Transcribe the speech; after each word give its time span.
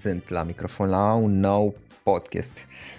sunt 0.00 0.28
la 0.28 0.42
microfon 0.42 0.88
la 0.88 1.12
un 1.12 1.38
nou 1.40 1.76
podcast. 2.02 2.58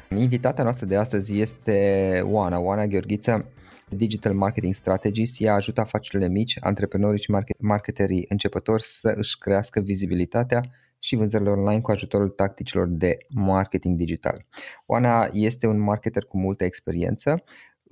Invitata 0.09 0.63
noastră 0.63 0.85
de 0.85 0.95
astăzi 0.95 1.39
este 1.39 2.19
Oana, 2.25 2.59
Oana 2.59 2.85
Gheorghiță, 2.85 3.45
Digital 3.89 4.33
Marketing 4.33 4.73
Strategist. 4.73 5.41
Ea 5.41 5.53
ajută 5.53 5.81
afacerile 5.81 6.27
mici, 6.30 6.58
antreprenorii 6.59 7.22
și 7.22 7.31
marketerii 7.58 8.25
începători 8.30 8.83
să 8.83 9.13
își 9.16 9.38
crească 9.38 9.80
vizibilitatea 9.80 10.61
și 11.00 11.16
vânzările 11.16 11.50
online 11.50 11.81
cu 11.81 11.91
ajutorul 11.91 12.30
tacticilor 12.30 12.88
de 12.88 13.17
marketing 13.30 13.97
digital. 13.97 14.45
Oana 14.85 15.30
este 15.31 15.67
un 15.67 15.80
marketer 15.80 16.23
cu 16.23 16.38
multă 16.38 16.63
experiență, 16.63 17.44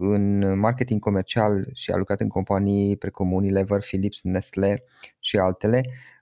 în 0.01 0.59
marketing 0.59 0.99
comercial 0.99 1.69
și 1.73 1.91
a 1.91 1.95
lucrat 1.95 2.21
în 2.21 2.27
companii 2.27 2.97
precum 2.97 3.31
Unilever, 3.31 3.79
Philips, 3.79 4.21
Nestle 4.23 4.83
și 5.19 5.37
altele, 5.37 5.81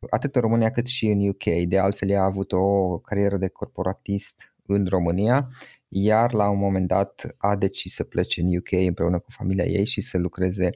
atât 0.09 0.35
în 0.35 0.41
România 0.41 0.69
cât 0.69 0.85
și 0.85 1.07
în 1.07 1.27
UK. 1.27 1.67
De 1.67 1.77
altfel, 1.77 2.09
ea 2.09 2.21
a 2.21 2.25
avut 2.25 2.51
o 2.51 2.97
carieră 2.97 3.37
de 3.37 3.47
corporatist 3.47 4.53
în 4.65 4.85
România, 4.85 5.47
iar 5.87 6.33
la 6.33 6.49
un 6.49 6.57
moment 6.57 6.87
dat 6.87 7.35
a 7.37 7.55
decis 7.55 7.93
să 7.93 8.03
plece 8.03 8.41
în 8.41 8.57
UK 8.57 8.71
împreună 8.71 9.19
cu 9.19 9.31
familia 9.31 9.65
ei 9.65 9.85
și 9.85 10.01
să 10.01 10.17
lucreze 10.17 10.69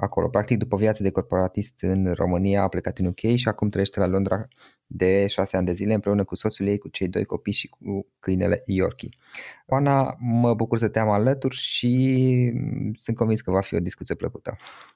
acolo. 0.00 0.28
Practic, 0.28 0.58
după 0.58 0.76
viața 0.76 1.02
de 1.02 1.10
corporatist 1.10 1.82
în 1.82 2.12
România, 2.12 2.62
a 2.62 2.68
plecat 2.68 2.98
în 2.98 3.06
UK 3.06 3.34
și 3.34 3.48
acum 3.48 3.68
trăiește 3.68 4.00
la 4.00 4.06
Londra 4.06 4.48
de 4.86 5.26
șase 5.26 5.56
ani 5.56 5.66
de 5.66 5.72
zile 5.72 5.94
împreună 5.94 6.24
cu 6.24 6.34
soțul 6.34 6.66
ei, 6.66 6.78
cu 6.78 6.88
cei 6.88 7.08
doi 7.08 7.24
copii 7.24 7.52
și 7.52 7.68
cu 7.68 8.06
câinele 8.18 8.62
Yorkie. 8.66 9.08
Oana, 9.66 10.16
mă 10.18 10.54
bucur 10.54 10.78
să 10.78 10.88
te 10.88 10.98
am 10.98 11.08
alături 11.08 11.56
și 11.56 12.52
sunt 12.98 13.16
convins 13.16 13.40
că 13.40 13.50
va 13.50 13.60
fi 13.60 13.74
o 13.74 13.80
discuție 13.80 14.14
plăcută. 14.14 14.52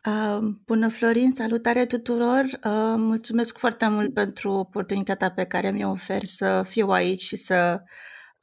Uh, 0.07 0.55
bună 0.67 0.89
Florin, 0.89 1.33
salutare 1.35 1.87
tuturor! 1.87 2.43
Uh, 2.45 2.95
mulțumesc 2.97 3.59
foarte 3.59 3.89
mult 3.89 4.15
pentru 4.15 4.51
oportunitatea 4.51 5.31
pe 5.31 5.45
care 5.45 5.71
mi-o 5.71 5.91
ofer 5.91 6.25
să 6.25 6.65
fiu 6.69 6.89
aici 6.89 7.23
și 7.23 7.37
să 7.37 7.83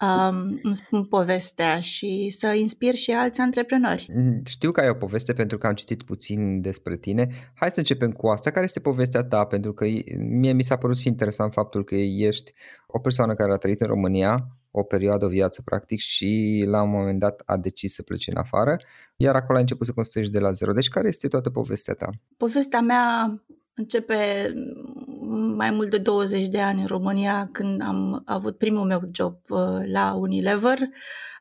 um, 0.01 0.59
îmi 0.63 0.75
spun 0.75 1.05
povestea 1.05 1.79
și 1.81 2.35
să 2.37 2.47
inspir 2.47 2.95
și 2.95 3.11
alți 3.11 3.39
antreprenori. 3.39 4.11
Mm, 4.15 4.41
știu 4.45 4.71
că 4.71 4.79
ai 4.79 4.89
o 4.89 4.93
poveste 4.93 5.33
pentru 5.33 5.57
că 5.57 5.67
am 5.67 5.73
citit 5.73 6.03
puțin 6.03 6.61
despre 6.61 6.95
tine. 6.95 7.27
Hai 7.53 7.71
să 7.71 7.79
începem 7.79 8.11
cu 8.11 8.27
asta. 8.27 8.51
Care 8.51 8.65
este 8.65 8.79
povestea 8.79 9.23
ta? 9.23 9.45
Pentru 9.45 9.73
că 9.73 9.85
mie 10.17 10.53
mi 10.53 10.63
s-a 10.63 10.77
părut 10.77 10.97
și 10.97 11.07
interesant 11.07 11.53
faptul 11.53 11.83
că 11.83 11.95
ești 11.95 12.53
o 12.87 12.99
persoană 12.99 13.33
care 13.33 13.53
a 13.53 13.57
trăit 13.57 13.81
în 13.81 13.87
România 13.87 14.47
o 14.71 14.83
perioadă, 14.83 15.25
o 15.25 15.29
viață 15.29 15.61
practic 15.65 15.99
și 15.99 16.63
la 16.67 16.81
un 16.81 16.89
moment 16.89 17.19
dat 17.19 17.41
a 17.45 17.57
decis 17.57 17.93
să 17.93 18.03
plece 18.03 18.31
în 18.31 18.37
afară, 18.37 18.77
iar 19.15 19.35
acolo 19.35 19.57
a 19.57 19.61
început 19.61 19.85
să 19.85 19.93
construiești 19.93 20.33
de 20.33 20.39
la 20.39 20.51
zero. 20.51 20.71
Deci 20.71 20.87
care 20.87 21.07
este 21.07 21.27
toată 21.27 21.49
povestea 21.49 21.93
ta? 21.93 22.09
Povestea 22.37 22.81
mea 22.81 23.39
începe 23.79 24.53
mai 25.55 25.71
mult 25.71 25.89
de 25.89 25.97
20 25.97 26.47
de 26.47 26.59
ani 26.59 26.81
în 26.81 26.87
România 26.87 27.49
când 27.51 27.81
am 27.81 28.21
avut 28.25 28.57
primul 28.57 28.85
meu 28.85 29.01
job 29.11 29.35
uh, 29.49 29.81
la 29.85 30.13
Unilever. 30.13 30.77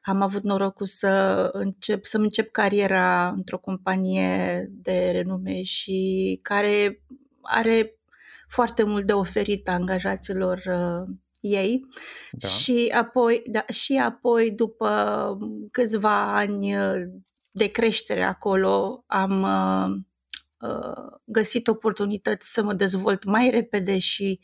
Am 0.02 0.22
avut 0.22 0.42
norocul 0.42 0.86
să 0.86 1.08
încep, 1.52 2.04
să 2.04 2.16
încep 2.16 2.50
cariera 2.50 3.28
într-o 3.28 3.58
companie 3.58 4.66
de 4.70 5.10
renume 5.12 5.62
și 5.62 6.38
care 6.42 7.02
are 7.42 7.98
foarte 8.48 8.82
mult 8.82 9.06
de 9.06 9.12
oferit 9.12 9.68
angajaților 9.68 10.62
uh, 10.66 11.14
ei 11.40 11.86
da. 12.32 12.48
și 12.48 12.92
apoi 12.98 13.42
da, 13.46 13.64
și 13.68 13.96
apoi 13.96 14.50
după 14.50 15.38
câțiva 15.70 16.36
ani 16.36 16.76
uh, 16.76 17.02
de 17.50 17.66
creștere 17.66 18.22
acolo 18.22 19.04
am 19.06 19.42
uh, 19.42 19.96
Uh, 19.98 20.04
găsit 21.24 21.68
oportunități 21.68 22.52
să 22.52 22.62
mă 22.62 22.72
dezvolt 22.72 23.24
mai 23.24 23.50
repede 23.50 23.98
și 23.98 24.40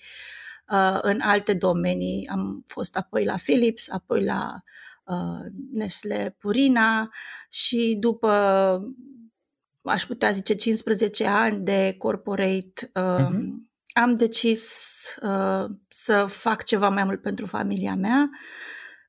uh, 0.69 0.99
în 1.01 1.21
alte 1.21 1.55
domenii. 1.55 2.29
Am 2.29 2.65
fost 2.67 2.97
apoi 2.97 3.25
la 3.25 3.37
Philips, 3.37 3.91
apoi 3.91 4.25
la 4.25 4.63
uh, 5.05 5.51
Nestle 5.73 6.37
Purina 6.39 7.11
și 7.49 7.97
după 8.01 8.29
aș 9.83 10.05
putea 10.05 10.31
zice 10.31 10.55
15 10.55 11.27
ani 11.27 11.65
de 11.65 11.95
corporate 11.99 12.91
uh, 12.95 13.27
uh-huh. 13.27 13.51
am 13.93 14.17
decis 14.17 14.73
uh, 15.23 15.65
să 15.89 16.27
fac 16.29 16.65
ceva 16.65 16.89
mai 16.89 17.05
mult 17.05 17.23
pentru 17.23 17.47
familia 17.47 17.95
mea. 17.95 18.31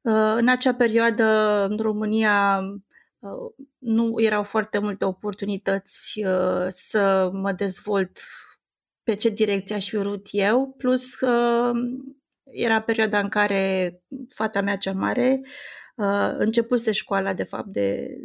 Uh, 0.01 0.33
în 0.35 0.47
acea 0.47 0.73
perioadă 0.73 1.25
în 1.69 1.77
România 1.77 2.59
Uh, 2.59 2.94
nu 3.77 4.21
erau 4.21 4.43
foarte 4.43 4.77
multe 4.77 5.05
oportunități 5.05 6.23
uh, 6.23 6.65
să 6.67 7.29
mă 7.33 7.51
dezvolt 7.51 8.19
pe 9.03 9.15
ce 9.15 9.29
direcție 9.29 9.75
aș 9.75 9.89
fi 9.89 9.97
vrut 9.97 10.27
eu, 10.31 10.73
plus 10.77 11.15
că 11.15 11.71
era 12.43 12.81
perioada 12.81 13.19
în 13.19 13.29
care 13.29 13.93
fata 14.35 14.61
mea 14.61 14.75
cea 14.75 14.93
mare 14.93 15.41
uh, 15.95 16.35
începuse 16.37 16.91
școala 16.91 17.33
de 17.33 17.43
fapt 17.43 17.67
de 17.67 18.17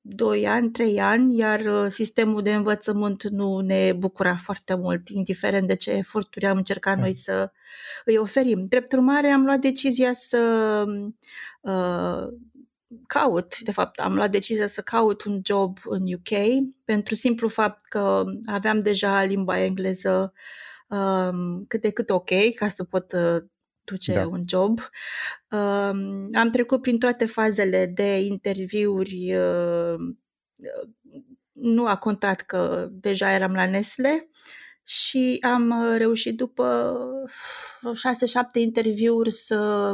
2 0.00 0.46
ani, 0.46 0.70
3 0.70 1.00
ani, 1.00 1.36
iar 1.36 1.88
sistemul 1.88 2.42
de 2.42 2.54
învățământ 2.54 3.22
nu 3.22 3.60
ne 3.60 3.92
bucura 3.92 4.36
foarte 4.36 4.74
mult, 4.74 5.08
indiferent 5.08 5.66
de 5.66 5.76
ce 5.76 5.90
eforturi 5.90 6.46
am 6.46 6.56
încercat 6.56 6.96
da. 6.96 7.02
noi 7.02 7.14
să 7.14 7.52
îi 8.04 8.16
oferim. 8.16 8.66
Drept 8.68 8.92
urmare, 8.92 9.26
am 9.28 9.44
luat 9.44 9.58
decizia 9.58 10.12
să 10.12 10.84
caut, 13.06 13.58
de 13.58 13.72
fapt 13.72 13.98
am 13.98 14.14
luat 14.14 14.30
decizia 14.30 14.66
să 14.66 14.82
caut 14.82 15.24
un 15.24 15.40
job 15.44 15.78
în 15.84 16.12
UK 16.12 16.64
pentru 16.84 17.14
simplu 17.14 17.48
fapt 17.48 17.88
că 17.88 18.24
aveam 18.44 18.80
deja 18.80 19.22
limba 19.22 19.60
engleză 19.60 20.32
um, 20.88 21.64
cât 21.68 21.80
de 21.80 21.90
cât 21.90 22.10
ok 22.10 22.30
ca 22.54 22.68
să 22.68 22.84
pot 22.84 23.12
uh, 23.12 23.42
duce 23.84 24.14
da. 24.14 24.26
un 24.26 24.44
job. 24.46 24.78
Um, 25.50 26.28
am 26.32 26.50
trecut 26.52 26.82
prin 26.82 26.98
toate 26.98 27.26
fazele 27.26 27.86
de 27.86 28.18
interviuri, 28.18 29.36
uh, 29.36 29.94
nu 31.52 31.86
a 31.86 31.96
contat 31.96 32.40
că 32.40 32.88
deja 32.90 33.32
eram 33.32 33.52
la 33.52 33.66
Nestle 33.66 34.28
și 34.82 35.38
am 35.40 35.94
reușit 35.96 36.36
după 36.36 36.96
6-7 37.80 38.60
interviuri 38.60 39.30
să 39.30 39.92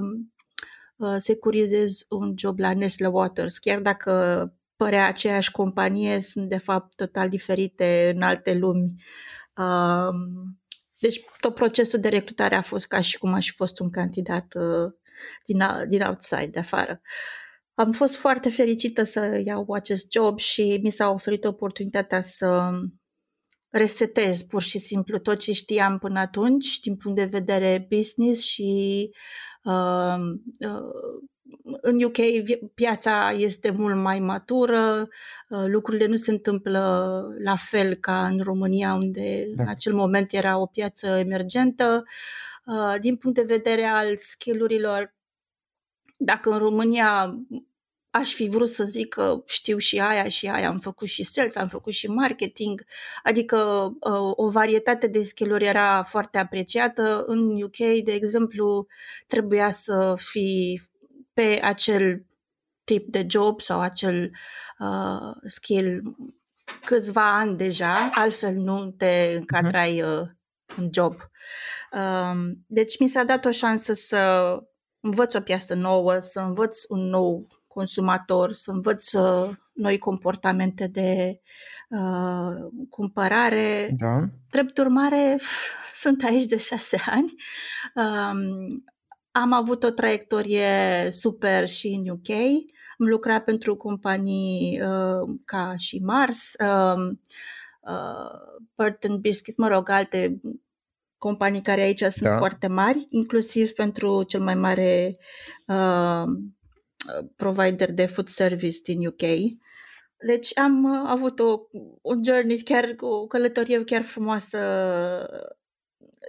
Uh, 0.96 1.14
securizez 1.16 2.06
un 2.08 2.34
job 2.36 2.58
la 2.58 2.74
Nestle 2.74 3.06
Waters, 3.06 3.58
chiar 3.58 3.80
dacă 3.80 4.52
părea 4.76 5.06
aceeași 5.06 5.50
companie, 5.50 6.22
sunt 6.22 6.48
de 6.48 6.56
fapt 6.56 6.94
total 6.94 7.28
diferite 7.28 8.12
în 8.14 8.22
alte 8.22 8.54
lumi. 8.54 8.94
Um, 9.56 10.58
deci 10.98 11.20
tot 11.40 11.54
procesul 11.54 12.00
de 12.00 12.08
recrutare 12.08 12.54
a 12.54 12.62
fost 12.62 12.86
ca 12.86 13.00
și 13.00 13.18
cum 13.18 13.32
aș 13.32 13.50
fi 13.50 13.56
fost 13.56 13.78
un 13.78 13.90
candidat 13.90 14.54
uh, 14.54 14.92
din, 15.44 15.62
din 15.88 16.02
outside, 16.02 16.46
de 16.46 16.58
afară. 16.58 17.00
Am 17.74 17.92
fost 17.92 18.16
foarte 18.16 18.50
fericită 18.50 19.02
să 19.02 19.42
iau 19.44 19.72
acest 19.72 20.12
job 20.12 20.38
și 20.38 20.80
mi 20.82 20.90
s-a 20.90 21.10
oferit 21.10 21.44
oportunitatea 21.44 22.22
să 22.22 22.70
resetez 23.68 24.42
pur 24.42 24.62
și 24.62 24.78
simplu 24.78 25.18
tot 25.18 25.38
ce 25.38 25.52
știam 25.52 25.98
până 25.98 26.18
atunci 26.18 26.80
din 26.80 26.96
punct 26.96 27.16
de 27.18 27.24
vedere 27.24 27.86
business 27.88 28.42
și 28.42 29.10
în 31.80 32.02
UK 32.02 32.16
piața 32.74 33.30
este 33.30 33.70
mult 33.70 33.96
mai 33.96 34.20
matură, 34.20 35.08
lucrurile 35.48 36.06
nu 36.06 36.16
se 36.16 36.30
întâmplă 36.30 36.80
la 37.38 37.56
fel 37.56 37.94
ca 37.94 38.26
în 38.26 38.40
România, 38.40 38.94
unde 38.94 39.46
da. 39.54 39.62
în 39.62 39.68
acel 39.68 39.94
moment 39.94 40.32
era 40.32 40.58
o 40.58 40.66
piață 40.66 41.06
emergentă. 41.06 42.04
Din 43.00 43.16
punct 43.16 43.36
de 43.36 43.54
vedere 43.54 43.84
al 43.84 44.16
skillurilor, 44.16 45.14
dacă 46.18 46.50
în 46.50 46.58
România 46.58 47.38
aș 48.16 48.34
fi 48.34 48.48
vrut 48.48 48.68
să 48.68 48.84
zic 48.84 49.08
că 49.08 49.42
știu 49.46 49.78
și 49.78 49.98
aia 49.98 50.28
și 50.28 50.46
aia, 50.46 50.68
am 50.68 50.78
făcut 50.78 51.08
și 51.08 51.22
sales, 51.22 51.56
am 51.56 51.68
făcut 51.68 51.92
și 51.92 52.06
marketing, 52.06 52.84
adică 53.22 53.56
uh, 54.00 54.32
o 54.34 54.50
varietate 54.50 55.06
de 55.06 55.22
skill 55.22 55.62
era 55.62 56.02
foarte 56.02 56.38
apreciată. 56.38 57.24
În 57.26 57.62
UK, 57.62 57.76
de 57.76 58.12
exemplu, 58.12 58.86
trebuia 59.26 59.70
să 59.70 60.14
fii 60.18 60.82
pe 61.32 61.60
acel 61.62 62.24
tip 62.84 63.08
de 63.08 63.26
job 63.28 63.60
sau 63.60 63.80
acel 63.80 64.30
uh, 64.78 65.32
skill 65.44 66.16
câțiva 66.84 67.38
ani 67.38 67.56
deja, 67.56 68.10
altfel 68.14 68.54
nu 68.54 68.90
te 68.90 69.34
încadrai 69.36 70.02
uh, 70.02 70.28
în 70.76 70.88
job. 70.92 71.14
Um, 71.92 72.64
deci 72.66 72.98
mi 72.98 73.08
s-a 73.08 73.24
dat 73.24 73.44
o 73.44 73.50
șansă 73.50 73.92
să 73.92 74.52
învăț 75.00 75.34
o 75.34 75.40
piesă 75.40 75.74
nouă, 75.74 76.18
să 76.18 76.40
învăț 76.40 76.82
un 76.88 77.08
nou 77.08 77.46
consumator, 77.76 78.52
să 78.52 78.70
învăț 78.70 79.12
uh, 79.12 79.50
noi 79.72 79.98
comportamente 79.98 80.86
de 80.86 81.40
uh, 81.88 82.86
cumpărare. 82.90 83.94
Da. 83.98 84.24
Drept 84.50 84.78
urmare, 84.78 85.38
sunt 86.02 86.24
aici 86.24 86.44
de 86.46 86.56
șase 86.56 86.98
ani. 87.06 87.34
Um, 87.94 88.84
am 89.30 89.52
avut 89.52 89.82
o 89.82 89.90
traiectorie 89.90 91.08
super 91.10 91.68
și 91.68 91.86
în 91.86 92.08
UK. 92.08 92.28
Am 92.98 93.06
lucrat 93.06 93.44
pentru 93.44 93.76
companii 93.76 94.80
uh, 94.80 95.36
ca 95.44 95.74
și 95.76 95.98
Mars, 95.98 96.52
uh, 96.52 97.16
uh, 97.80 98.64
Burton 98.74 99.20
Biscuits, 99.20 99.58
mă 99.58 99.68
rog, 99.68 99.88
alte 99.88 100.40
companii 101.18 101.62
care 101.62 101.80
aici 101.80 101.98
sunt 102.00 102.30
Da. 102.30 102.36
foarte 102.36 102.66
mari, 102.66 103.06
inclusiv 103.10 103.70
pentru 103.70 104.22
cel 104.22 104.40
mai 104.40 104.54
mare 104.54 105.18
uh, 105.66 106.24
provider 107.36 107.92
de 107.92 108.06
food 108.06 108.28
service 108.28 108.78
din 108.84 109.06
UK. 109.06 109.22
Deci 110.26 110.58
am 110.58 110.84
uh, 110.84 111.04
avut 111.06 111.38
o, 111.38 111.58
un 112.02 112.24
journey, 112.24 112.58
chiar 112.62 112.94
o 113.00 113.26
călătorie 113.26 113.84
chiar 113.84 114.02
frumoasă 114.02 114.58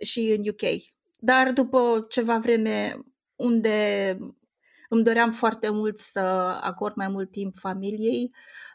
și 0.02 0.36
în 0.38 0.48
UK. 0.48 0.84
Dar 1.20 1.52
după 1.52 2.06
ceva 2.10 2.38
vreme 2.38 3.00
unde 3.36 4.18
îmi 4.90 5.04
doream 5.04 5.32
foarte 5.32 5.70
mult 5.70 5.98
să 5.98 6.20
acord 6.62 6.96
mai 6.96 7.08
mult 7.08 7.32
timp 7.32 7.56
familiei, 7.56 8.32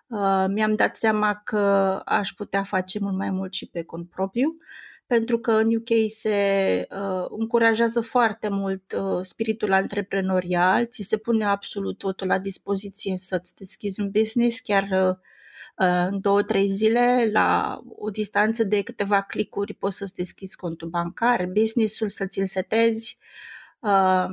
uh, 0.06 0.44
mi-am 0.48 0.74
dat 0.74 0.96
seama 0.96 1.34
că 1.44 1.58
aș 2.04 2.30
putea 2.30 2.62
face 2.62 2.98
mult 3.00 3.16
mai 3.16 3.30
mult 3.30 3.52
și 3.52 3.66
pe 3.66 3.82
cont 3.82 4.10
propriu, 4.10 4.56
pentru 5.12 5.38
că 5.38 5.50
în 5.52 5.74
UK 5.74 5.88
se 6.08 6.86
uh, 6.90 7.26
încurajează 7.28 8.00
foarte 8.00 8.48
mult 8.48 8.92
uh, 8.92 9.20
spiritul 9.22 9.72
antreprenorial, 9.72 10.86
ți 10.86 11.02
se 11.02 11.16
pune 11.16 11.44
absolut 11.44 11.98
totul 11.98 12.26
la 12.26 12.38
dispoziție 12.38 13.16
să-ți 13.16 13.54
deschizi 13.56 14.00
un 14.00 14.10
business, 14.10 14.60
chiar 14.60 14.82
uh, 14.82 15.16
în 16.10 16.20
două, 16.20 16.42
trei 16.42 16.68
zile, 16.68 17.28
la 17.32 17.80
o 17.88 18.10
distanță 18.10 18.64
de 18.64 18.82
câteva 18.82 19.22
clicuri, 19.22 19.74
poți 19.74 19.96
să-ți 19.96 20.14
deschizi 20.14 20.56
contul 20.56 20.88
bancar, 20.88 21.46
business-ul, 21.46 22.08
să 22.08 22.26
ți-l 22.26 22.46
setezi. 22.46 23.18
Uh, 23.80 24.26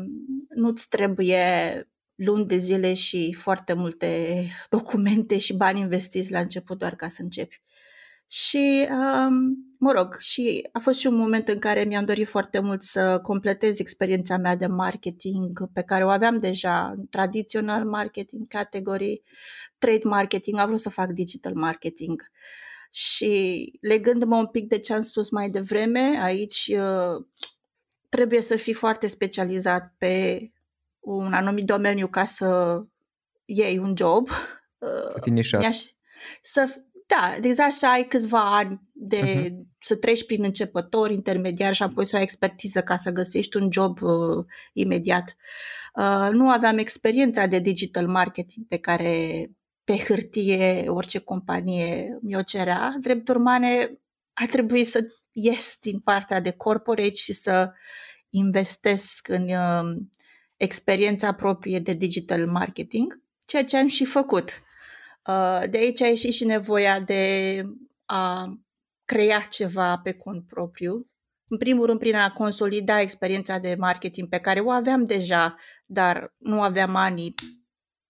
nu-ți 0.50 0.90
trebuie 0.90 1.88
luni 2.16 2.46
de 2.46 2.58
zile 2.58 2.94
și 2.94 3.34
foarte 3.34 3.74
multe 3.74 4.44
documente 4.70 5.38
și 5.38 5.56
bani 5.56 5.80
investiți 5.80 6.32
la 6.32 6.40
început 6.40 6.78
doar 6.78 6.96
ca 6.96 7.10
să 7.10 7.22
începi. 7.22 7.62
Și, 8.32 8.88
um, 8.92 9.58
mă 9.80 9.92
rog, 9.92 10.16
și 10.20 10.68
a 10.72 10.80
fost 10.80 11.00
și 11.00 11.08
un 11.08 11.16
moment 11.16 11.48
în 11.48 11.60
care 11.60 11.84
mi-am 11.84 12.06
dorit 12.06 12.28
foarte 12.28 12.60
mult 12.60 12.84
să 12.84 13.20
completez 13.24 13.80
experiența 13.80 14.38
mea 14.38 14.56
de 14.56 14.66
marketing 14.68 15.72
pe 15.74 15.82
care 15.82 16.06
o 16.06 16.10
aveam 16.10 16.40
deja, 16.40 16.96
tradițional 17.10 17.86
marketing, 17.86 18.48
categorii, 18.48 19.24
trade 19.78 20.02
marketing, 20.04 20.60
am 20.60 20.68
vrut 20.68 20.80
să 20.80 20.90
fac 20.90 21.10
digital 21.10 21.54
marketing. 21.54 22.32
Și 22.92 23.72
legându-mă 23.82 24.36
un 24.36 24.48
pic 24.48 24.68
de 24.68 24.80
ce 24.80 24.94
am 24.94 25.02
spus 25.02 25.30
mai 25.30 25.50
devreme, 25.50 26.20
aici 26.22 26.72
uh, 26.74 27.26
trebuie 28.10 28.42
să 28.42 28.56
fii 28.56 28.74
foarte 28.74 29.08
specializat 29.08 29.94
pe 29.98 30.40
un 31.00 31.34
anumit 31.34 31.66
domeniu 31.66 32.08
ca 32.08 32.26
să 32.26 32.80
iei 33.46 33.78
un 33.78 33.94
job. 33.98 34.30
Uh, 34.78 35.10
Să 35.10 35.20
fii 35.22 35.32
nișat. 35.32 35.60
mi-aș- 35.60 35.86
Să, 36.42 36.84
da, 37.10 37.36
exact 37.42 37.74
să 37.74 37.88
ai 37.88 38.08
câțiva 38.08 38.58
ani 38.58 38.82
de 38.94 39.22
Mhm. 39.50 39.68
să 39.80 39.96
treci 39.96 40.26
prin 40.26 40.44
începători, 40.44 41.14
intermediari 41.14 41.76
și 41.76 41.84
apoi 41.84 42.06
să 42.06 42.16
ai 42.16 42.22
expertiză 42.22 42.82
ca 42.82 42.98
să 42.98 43.12
găsești 43.12 43.58
un 43.58 43.72
job 43.72 44.02
uh, 44.02 44.46
imediat. 44.74 45.36
Uh, 45.96 46.30
nu 46.32 46.50
aveam 46.50 46.78
experiența 46.78 47.46
de 47.46 47.60
digital 47.60 48.08
marketing 48.08 48.68
pe 48.68 48.78
care 48.78 49.46
pe 49.84 49.98
hârtie 49.98 50.86
orice 50.88 51.20
companie 51.20 52.18
mi-o 52.22 52.42
cerea. 52.42 52.96
Drept 53.00 53.30
urmare, 53.30 54.00
a 54.34 54.46
trebuit 54.46 54.88
să 54.88 55.06
ies 55.32 55.78
din 55.82 56.00
partea 56.00 56.40
de 56.42 56.52
corporate 56.52 57.14
și 57.14 57.34
să 57.34 57.72
investesc 58.30 59.28
în 59.28 59.44
uh, 59.44 59.98
experiența 60.58 61.34
proprie 61.34 61.80
de 61.80 61.94
digital 61.94 62.48
marketing, 62.48 63.22
ceea 63.46 63.66
ce 63.66 63.78
am 63.78 63.88
și 63.88 64.06
făcut. 64.06 64.62
Uh, 65.28 65.70
de 65.70 65.78
aici 65.78 66.02
a 66.02 66.08
ieșit 66.08 66.34
și 66.34 66.46
nevoia 66.46 67.00
de 67.00 67.64
a 68.06 68.54
crea 69.06 69.40
ceva 69.40 69.98
pe 69.98 70.14
cont 70.14 70.48
propriu. 70.48 71.08
În 71.48 71.58
primul 71.58 71.86
rând, 71.86 72.00
prin 72.00 72.16
a 72.16 72.32
consolida 72.32 73.02
experiența 73.02 73.58
de 73.58 73.76
marketing 73.78 74.30
pe 74.30 74.40
care 74.40 74.60
o 74.60 74.70
aveam 74.70 75.06
deja, 75.06 75.56
dar 75.86 76.34
nu 76.38 76.62
aveam 76.62 76.96
ani 76.96 77.34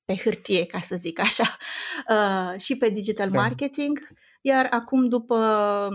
pe 0.05 0.15
hârtie, 0.15 0.65
ca 0.65 0.79
să 0.79 0.95
zic 0.95 1.19
așa, 1.19 1.57
uh, 2.15 2.59
și 2.59 2.77
pe 2.77 2.89
digital 2.89 3.29
Da. 3.29 3.39
marketing. 3.41 3.99
Iar 4.41 4.67
acum, 4.69 5.07
după 5.07 5.89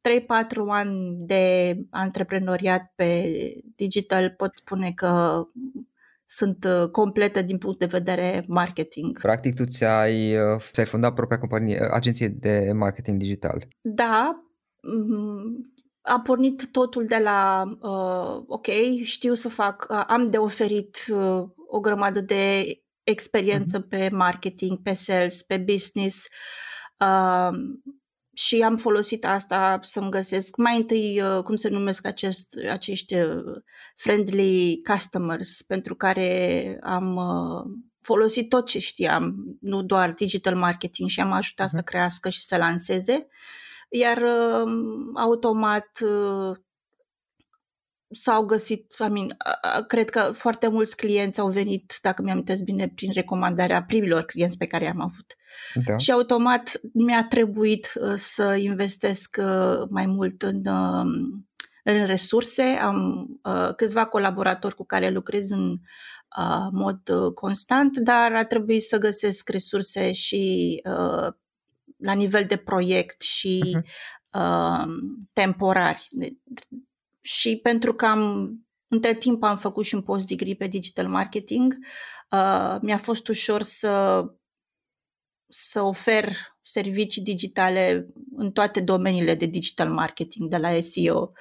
3-4 0.00 0.68
ani 0.68 1.16
de 1.18 1.76
antreprenoriat 1.90 2.92
pe 2.94 3.32
digital, 3.76 4.30
pot 4.30 4.50
spune 4.54 4.92
că 4.92 5.44
sunt 6.26 6.64
uh, 6.64 6.88
completă 6.90 7.42
din 7.42 7.58
punct 7.58 7.78
de 7.78 7.84
vedere 7.86 8.44
marketing. 8.48 9.18
Practic 9.18 9.54
tu 9.54 9.64
ți-ai, 9.64 10.36
uh, 10.36 10.60
ți-ai 10.72 10.86
fondat 10.86 11.14
propria 11.14 11.38
companie, 11.38 11.78
uh, 11.80 11.88
agenție 11.90 12.28
de 12.28 12.72
marketing 12.74 13.18
digital. 13.18 13.68
Da, 13.80 14.44
mm, 14.82 15.72
a 16.00 16.20
pornit 16.20 16.70
totul 16.70 17.04
de 17.04 17.18
la, 17.18 17.62
uh, 17.80 18.44
ok, 18.46 18.66
știu 19.02 19.34
să 19.34 19.48
fac, 19.48 19.86
uh, 19.90 20.04
am 20.06 20.30
de 20.30 20.36
oferit 20.36 20.98
uh, 21.08 21.42
o 21.68 21.80
grămadă 21.80 22.20
de 22.20 22.64
experiență 23.02 23.80
pe 23.80 24.08
marketing, 24.12 24.82
pe 24.82 24.94
sales, 24.94 25.42
pe 25.42 25.56
business 25.56 26.26
uh, 26.98 27.50
și 28.38 28.62
am 28.62 28.76
folosit 28.76 29.24
asta 29.24 29.78
să-mi 29.82 30.10
găsesc 30.10 30.56
mai 30.56 30.76
întâi, 30.76 31.20
uh, 31.22 31.42
cum 31.42 31.56
se 31.56 31.68
numesc 31.68 32.06
acest, 32.06 32.54
acești 32.70 33.14
uh, 33.14 33.62
friendly 33.96 34.80
customers, 34.82 35.62
pentru 35.62 35.94
care 35.94 36.78
am 36.82 37.16
uh, 37.16 37.64
folosit 38.00 38.48
tot 38.48 38.66
ce 38.66 38.78
știam, 38.78 39.34
nu 39.60 39.82
doar 39.82 40.10
digital 40.10 40.56
marketing 40.56 41.08
și 41.08 41.20
am 41.20 41.32
ajutat 41.32 41.70
să 41.70 41.80
crească 41.80 42.28
și 42.28 42.44
să 42.44 42.56
lanseze, 42.56 43.26
iar 43.88 44.16
uh, 44.16 44.72
automat 45.14 45.88
uh, 46.00 46.56
s-au 48.10 48.44
găsit, 48.44 48.94
I 48.98 49.08
mean, 49.08 49.26
uh, 49.26 49.78
uh, 49.78 49.86
cred 49.86 50.10
că 50.10 50.32
foarte 50.32 50.68
mulți 50.68 50.96
clienți 50.96 51.40
au 51.40 51.48
venit, 51.48 51.98
dacă 52.02 52.22
mi-am 52.22 52.44
bine, 52.64 52.88
prin 52.88 53.12
recomandarea 53.12 53.82
primilor 53.84 54.22
clienți 54.22 54.58
pe 54.58 54.66
care 54.66 54.84
i-am 54.84 55.00
avut. 55.00 55.36
Da. 55.86 55.96
Și 55.96 56.12
automat 56.12 56.80
mi-a 56.92 57.24
trebuit 57.28 57.92
uh, 58.00 58.14
să 58.14 58.54
investesc 58.54 59.36
uh, 59.40 59.86
mai 59.90 60.06
mult 60.06 60.42
în, 60.42 60.66
uh, 60.66 61.04
în 61.84 62.06
resurse. 62.06 62.62
Am 62.62 63.26
uh, 63.42 63.74
câțiva 63.76 64.06
colaboratori 64.06 64.74
cu 64.74 64.84
care 64.84 65.10
lucrez 65.10 65.50
în 65.50 65.70
uh, 66.38 66.68
mod 66.72 67.08
uh, 67.08 67.32
constant, 67.32 67.96
dar 67.98 68.32
a 68.34 68.44
trebuit 68.44 68.82
să 68.82 68.98
găsesc 68.98 69.48
resurse 69.48 70.12
și 70.12 70.80
uh, 70.84 71.32
la 71.96 72.12
nivel 72.12 72.44
de 72.44 72.56
proiect 72.56 73.22
și 73.22 73.62
Mhm. 73.64 73.84
uh, 74.42 74.86
temporari. 75.32 76.06
De- 76.10 76.36
Și 77.20 77.56
pentru 77.62 77.94
că 77.94 78.06
am, 78.06 78.50
între 78.88 79.14
timp 79.14 79.42
am 79.42 79.56
făcut 79.56 79.84
și 79.84 79.94
un 79.94 80.02
post-degree 80.02 80.54
pe 80.54 80.66
digital 80.66 81.08
marketing, 81.08 81.74
uh, 82.30 82.76
mi-a 82.80 82.96
fost 82.98 83.28
ușor 83.28 83.62
să 83.62 84.24
să 85.48 85.82
ofer 85.82 86.32
servicii 86.62 87.22
digitale 87.22 88.06
în 88.36 88.52
toate 88.52 88.80
domeniile 88.80 89.34
de 89.34 89.46
digital 89.46 89.90
marketing, 89.90 90.50
de 90.50 90.56
la 90.56 90.80
SEO, 90.80 91.32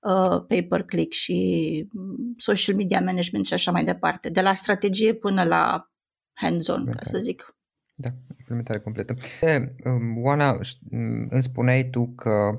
uh, 0.00 0.44
pay-per-click 0.48 1.12
și 1.12 1.88
mm, 1.92 2.34
social 2.36 2.76
media 2.76 3.00
management 3.00 3.46
și 3.46 3.54
așa 3.54 3.70
mai 3.70 3.84
departe, 3.84 4.28
de 4.28 4.40
la 4.40 4.54
strategie 4.54 5.14
până 5.14 5.44
la 5.44 5.90
hands-on, 6.32 6.84
ca 6.84 6.98
să 7.02 7.18
zic. 7.18 7.56
Da, 7.94 8.08
implementare 8.38 8.80
completă. 8.80 9.14
E, 9.40 9.74
um, 9.84 10.24
Oana, 10.24 10.58
ș- 10.58 10.78
m, 10.90 11.26
îmi 11.30 11.42
spuneai 11.42 11.88
tu 11.90 12.12
că 12.16 12.54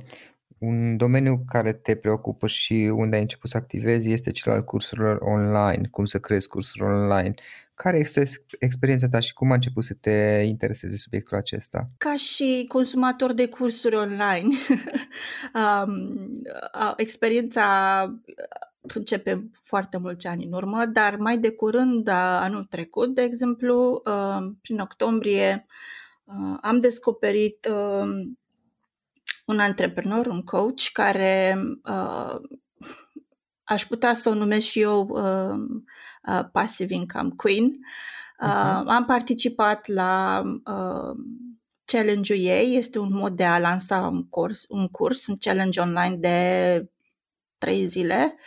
Un 0.59 0.97
domeniu 0.97 1.43
care 1.47 1.73
te 1.73 1.95
preocupă 1.95 2.47
și 2.47 2.91
unde 2.95 3.15
ai 3.15 3.21
început 3.21 3.49
să 3.49 3.57
activezi 3.57 4.11
este 4.11 4.31
cel 4.31 4.51
al 4.51 4.63
cursurilor 4.63 5.17
online, 5.21 5.87
cum 5.91 6.05
să 6.05 6.19
creezi 6.19 6.47
cursuri 6.47 6.83
online. 6.83 7.33
Care 7.73 7.97
este 7.97 8.23
experiența 8.59 9.07
ta 9.07 9.19
și 9.19 9.33
cum 9.33 9.51
a 9.51 9.53
început 9.53 9.83
să 9.83 9.93
te 9.93 10.43
intereseze 10.45 10.95
subiectul 10.95 11.37
acesta? 11.37 11.85
Ca 11.97 12.15
și 12.15 12.65
consumator 12.67 13.33
de 13.33 13.47
cursuri 13.47 13.95
online, 13.95 14.47
um, 15.85 16.41
experiența 16.95 17.65
începe 18.93 19.49
foarte 19.61 19.97
mulți 19.97 20.27
ani 20.27 20.45
în 20.45 20.53
urmă, 20.53 20.85
dar 20.85 21.15
mai 21.15 21.37
de 21.37 21.49
curând, 21.49 22.07
anul 22.07 22.63
trecut, 22.63 23.15
de 23.15 23.21
exemplu, 23.21 24.01
prin 24.61 24.79
octombrie, 24.79 25.65
am 26.61 26.79
descoperit 26.79 27.69
un 29.47 29.59
antreprenor, 29.59 30.25
un 30.27 30.43
coach, 30.43 30.89
care 30.93 31.57
aș 33.63 33.85
putea 33.85 34.13
să 34.13 34.29
o 34.29 34.33
numesc 34.33 34.65
și 34.65 34.81
eu 34.81 35.19
Passive 36.51 36.93
Income 36.93 37.29
Queen. 37.35 37.71
Uh-huh. 37.71 38.83
Am 38.85 39.05
participat 39.05 39.87
la 39.87 40.43
challenge-ul 41.85 42.39
ei, 42.39 42.75
este 42.75 42.99
un 42.99 43.13
mod 43.13 43.35
de 43.35 43.45
a 43.45 43.59
lansa 43.59 44.07
un 44.07 44.29
curs, 44.29 44.65
un 44.69 44.87
curs, 44.87 45.27
un 45.27 45.37
challenge 45.37 45.79
online 45.79 46.15
de 46.15 46.89
trei 47.57 47.87
zile, 47.87 48.37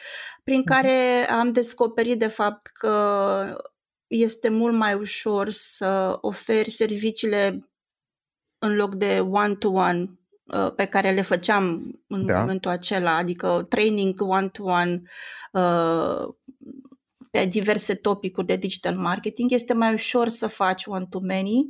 prin 0.44 0.58
mhm. 0.58 0.68
care 0.68 1.30
am 1.30 1.52
descoperit 1.52 2.18
de 2.18 2.26
fapt 2.26 2.66
că 2.66 3.62
este 4.06 4.48
mult 4.48 4.74
mai 4.74 4.94
ușor 4.94 5.50
să 5.50 6.18
oferi 6.20 6.70
serviciile 6.70 7.70
în 8.58 8.76
loc 8.76 8.94
de 8.94 9.20
one-to-one 9.20 10.02
uh, 10.02 10.19
pe 10.76 10.84
care 10.84 11.10
le 11.10 11.22
făceam 11.22 11.82
în 12.06 12.26
da. 12.26 12.40
momentul 12.40 12.70
acela, 12.70 13.16
adică 13.16 13.66
training 13.68 14.20
one-to-one 14.20 15.02
uh, 15.52 16.34
pe 17.30 17.44
diverse 17.44 17.94
topicuri 17.94 18.46
de 18.46 18.56
digital 18.56 18.96
marketing, 18.96 19.52
este 19.52 19.72
mai 19.72 19.92
ușor 19.92 20.28
să 20.28 20.46
faci 20.46 20.86
one-to-many. 20.86 21.68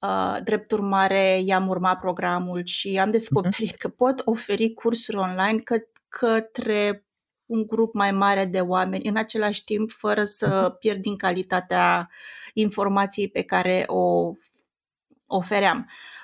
Uh, 0.00 0.36
drept 0.44 0.70
urmare, 0.70 1.40
i-am 1.44 1.68
urmat 1.68 2.00
programul 2.00 2.64
și 2.64 2.98
am 2.98 3.10
descoperit 3.10 3.72
uh-huh. 3.72 3.78
că 3.78 3.88
pot 3.88 4.22
oferi 4.24 4.74
cursuri 4.74 5.16
online 5.16 5.58
că, 5.58 5.76
către 6.08 7.06
un 7.46 7.66
grup 7.66 7.94
mai 7.94 8.12
mare 8.12 8.44
de 8.44 8.60
oameni, 8.60 9.08
în 9.08 9.16
același 9.16 9.64
timp 9.64 9.90
fără 9.90 10.24
să 10.24 10.72
uh-huh. 10.72 10.78
pierd 10.78 11.00
din 11.00 11.16
calitatea 11.16 12.10
informației 12.52 13.28
pe 13.28 13.42
care 13.42 13.84
o 13.86 14.32
ofeream. 15.26 15.78
Uh, 15.78 16.17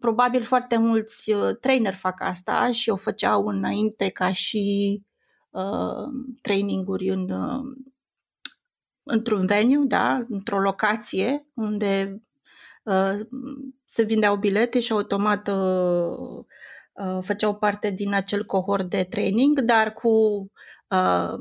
probabil 0.00 0.42
foarte 0.42 0.76
mulți 0.76 1.32
uh, 1.32 1.56
trainer 1.60 1.94
fac 1.94 2.20
asta 2.20 2.72
și 2.72 2.90
o 2.90 2.96
făceau 2.96 3.46
înainte 3.46 4.08
ca 4.08 4.32
și 4.32 5.02
uh, 5.50 6.08
traininguri 6.42 7.08
în, 7.08 7.30
uh, 7.30 7.76
într-un 9.02 9.46
venue, 9.46 9.84
da? 9.86 10.24
într-o 10.28 10.60
locație 10.60 11.46
unde 11.54 12.22
uh, 12.82 13.26
se 13.84 14.02
vindeau 14.02 14.36
bilete 14.36 14.80
și 14.80 14.92
automat 14.92 15.48
uh, 15.48 16.44
Uh, 17.00 17.18
făceau 17.22 17.54
parte 17.56 17.90
din 17.90 18.14
acel 18.14 18.44
cohort 18.44 18.90
de 18.90 19.04
training, 19.04 19.60
dar 19.60 19.92
cu 19.92 20.08
uh, 20.88 21.34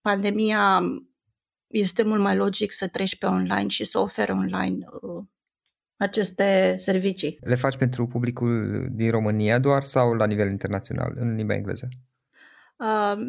pandemia 0.00 0.82
este 1.66 2.02
mult 2.02 2.20
mai 2.20 2.36
logic 2.36 2.72
să 2.72 2.88
treci 2.88 3.18
pe 3.18 3.26
online 3.26 3.68
și 3.68 3.84
să 3.84 3.98
oferi 3.98 4.30
online 4.30 4.86
uh, 5.00 5.24
aceste 5.98 6.74
servicii. 6.78 7.38
Le 7.40 7.54
faci 7.54 7.76
pentru 7.76 8.06
publicul 8.06 8.86
din 8.90 9.10
România 9.10 9.58
doar 9.58 9.82
sau 9.82 10.12
la 10.12 10.26
nivel 10.26 10.50
internațional, 10.50 11.12
în 11.16 11.34
limba 11.34 11.54
engleză? 11.54 11.88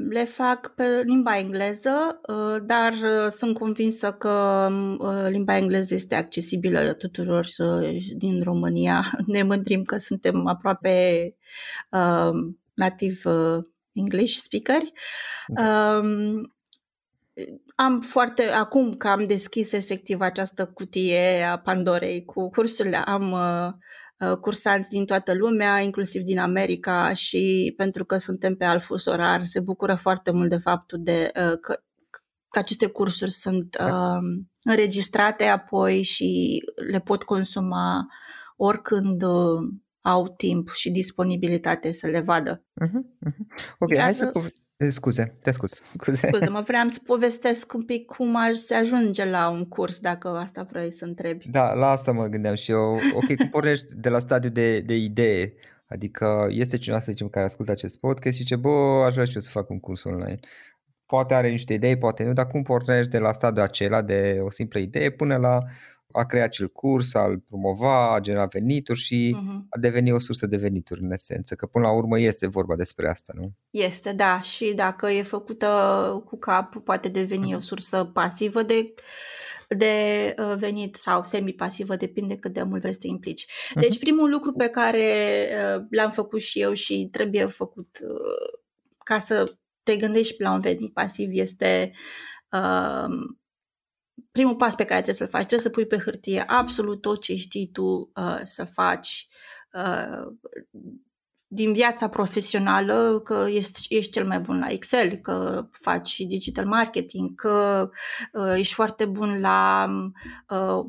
Le 0.09 0.23
fac 0.23 0.73
pe 0.75 1.01
limba 1.05 1.37
engleză, 1.37 2.19
uh, 2.27 2.61
dar 2.65 2.93
uh, 2.93 3.27
sunt 3.29 3.57
convinsă 3.57 4.11
că 4.13 4.67
uh, 4.99 5.25
limba 5.29 5.57
engleză 5.57 5.93
este 5.93 6.15
accesibilă 6.15 6.93
tuturor 6.93 7.47
din 8.17 8.43
România. 8.43 9.11
Ne 9.25 9.43
mândrim 9.43 9.83
că 9.83 9.97
suntem 9.97 10.47
aproape 10.47 11.35
native 12.73 13.31
English 13.91 14.37
speakeri. 14.37 14.91
Da. 15.47 15.97
Um, 15.97 16.53
am 17.79 17.99
foarte, 17.99 18.43
acum 18.43 18.93
că 18.93 19.07
am 19.07 19.25
deschis 19.25 19.71
efectiv 19.71 20.21
această 20.21 20.65
cutie 20.65 21.43
a 21.43 21.57
Pandorei 21.57 22.25
cu 22.25 22.49
cursurile, 22.49 22.97
am 22.97 23.33
Uh, 24.19 24.37
cursanți 24.37 24.89
din 24.89 25.05
toată 25.05 25.33
lumea, 25.33 25.79
inclusiv 25.79 26.21
din 26.21 26.39
America 26.39 27.13
și 27.13 27.73
pentru 27.77 28.05
că 28.05 28.17
suntem 28.17 28.55
pe 28.55 28.65
alt 28.65 28.83
fus 28.83 29.05
orar, 29.05 29.43
se 29.43 29.59
bucură 29.59 29.95
foarte 29.95 30.31
mult 30.31 30.49
de 30.49 30.57
faptul 30.57 30.99
de 31.01 31.31
uh, 31.35 31.59
că, 31.59 31.83
că 32.49 32.59
aceste 32.59 32.87
cursuri 32.87 33.31
sunt 33.31 33.77
uh, 33.81 34.43
înregistrate 34.63 35.45
apoi 35.45 36.03
și 36.03 36.59
le 36.91 36.99
pot 36.99 37.23
consuma 37.23 38.07
oricând 38.55 39.23
uh, 39.23 39.59
au 40.01 40.33
timp 40.37 40.69
și 40.69 40.89
disponibilitate 40.91 41.91
să 41.91 42.07
le 42.07 42.19
vadă. 42.19 42.63
Uh-huh, 42.85 43.29
uh-huh. 43.29 43.75
Ok, 43.79 43.89
Iar, 43.89 44.01
hai 44.01 44.13
să 44.13 44.31
Eh, 44.33 44.51
scuze, 44.87 45.35
te 45.41 45.51
scuz. 45.51 45.71
Scuze. 45.93 46.27
scuze, 46.27 46.49
mă 46.49 46.61
vreau 46.61 46.87
să 46.87 46.99
povestesc 47.05 47.73
un 47.73 47.83
pic 47.83 48.05
cum 48.05 48.35
aș 48.35 48.55
se 48.55 48.75
ajunge 48.75 49.25
la 49.25 49.49
un 49.49 49.65
curs, 49.67 49.99
dacă 49.99 50.27
asta 50.27 50.63
vrei 50.63 50.91
să 50.91 51.05
întrebi. 51.05 51.49
Da, 51.49 51.73
la 51.73 51.89
asta 51.89 52.11
mă 52.11 52.25
gândeam 52.25 52.55
și 52.55 52.71
eu. 52.71 52.99
Ok, 53.13 53.35
cum 53.35 53.49
pornești 53.49 53.95
de 53.95 54.09
la 54.09 54.19
stadiu 54.19 54.49
de, 54.49 54.79
de 54.79 54.95
idee? 54.95 55.53
Adică 55.87 56.47
este 56.49 56.77
cineva, 56.77 57.01
să 57.01 57.11
zicem, 57.11 57.27
care 57.27 57.45
ascultă 57.45 57.71
acest 57.71 57.99
podcast 57.99 58.35
și 58.35 58.41
zice, 58.41 58.55
bă, 58.55 59.03
aș 59.05 59.13
vrea 59.13 59.25
și 59.25 59.35
eu 59.35 59.41
să 59.41 59.49
fac 59.49 59.69
un 59.69 59.79
curs 59.79 60.03
online. 60.03 60.39
Poate 61.05 61.33
are 61.33 61.49
niște 61.49 61.73
idei, 61.73 61.97
poate 61.97 62.23
nu, 62.23 62.33
dar 62.33 62.47
cum 62.47 62.61
pornești 62.61 63.11
de 63.11 63.19
la 63.19 63.31
stadiul 63.31 63.65
acela 63.65 64.01
de 64.01 64.39
o 64.41 64.49
simplă 64.49 64.79
idee 64.79 65.09
până 65.09 65.37
la 65.37 65.63
a 66.11 66.25
crea 66.25 66.43
acel 66.43 66.67
curs, 66.67 67.13
a-l 67.13 67.37
promova, 67.47 68.13
a 68.13 68.19
genera 68.19 68.45
venituri 68.45 68.99
și 68.99 69.35
uh-huh. 69.37 69.65
a 69.69 69.79
deveni 69.79 70.11
o 70.11 70.19
sursă 70.19 70.47
de 70.47 70.57
venituri 70.57 71.01
în 71.01 71.11
esență, 71.11 71.55
că 71.55 71.65
până 71.65 71.85
la 71.85 71.91
urmă 71.91 72.19
este 72.19 72.47
vorba 72.47 72.75
despre 72.75 73.09
asta, 73.09 73.33
nu? 73.35 73.53
Este, 73.69 74.11
da, 74.11 74.41
și 74.41 74.73
dacă 74.75 75.09
e 75.09 75.21
făcută 75.21 75.67
cu 76.25 76.37
cap, 76.37 76.75
poate 76.75 77.07
deveni 77.07 77.53
uh-huh. 77.53 77.57
o 77.57 77.59
sursă 77.59 78.03
pasivă 78.03 78.63
de 78.63 78.93
de 79.77 80.35
uh, 80.37 80.55
venit 80.57 80.95
sau 80.95 81.23
semi-pasivă, 81.23 81.95
depinde 81.95 82.37
cât 82.37 82.53
de 82.53 82.63
mult 82.63 82.81
vrei 82.81 82.93
să 82.93 82.99
te 82.99 83.07
implici. 83.07 83.45
Uh-huh. 83.45 83.79
Deci 83.79 83.99
primul 83.99 84.29
lucru 84.29 84.51
pe 84.51 84.67
care 84.67 85.47
uh, 85.75 85.85
l-am 85.89 86.11
făcut 86.11 86.39
și 86.39 86.61
eu 86.61 86.73
și 86.73 87.07
trebuie 87.11 87.45
făcut 87.45 87.99
uh, 88.03 88.59
ca 89.03 89.19
să 89.19 89.53
te 89.83 89.95
gândești 89.95 90.41
la 90.41 90.51
un 90.51 90.59
venit 90.59 90.93
pasiv 90.93 91.29
este 91.31 91.91
primul 94.31 94.55
pas 94.55 94.75
pe 94.75 94.83
care 94.83 95.01
trebuie 95.01 95.15
să-l 95.15 95.27
faci, 95.27 95.45
trebuie 95.45 95.59
să 95.59 95.69
pui 95.69 95.85
pe 95.85 95.97
hârtie 95.97 96.43
absolut 96.47 97.01
tot 97.01 97.21
ce 97.21 97.35
știi 97.35 97.69
tu 97.73 98.11
uh, 98.15 98.39
să 98.43 98.65
faci 98.65 99.27
uh, 99.73 100.27
din 101.51 101.73
viața 101.73 102.09
profesională, 102.09 103.19
că 103.23 103.45
ești, 103.49 103.95
ești 103.95 104.11
cel 104.11 104.27
mai 104.27 104.39
bun 104.39 104.59
la 104.59 104.69
Excel, 104.69 105.15
că 105.15 105.67
faci 105.71 106.17
digital 106.17 106.65
marketing, 106.65 107.35
că 107.35 107.89
uh, 108.33 108.53
ești 108.55 108.73
foarte 108.73 109.05
bun 109.05 109.39
la 109.39 109.87
uh, 110.49 110.85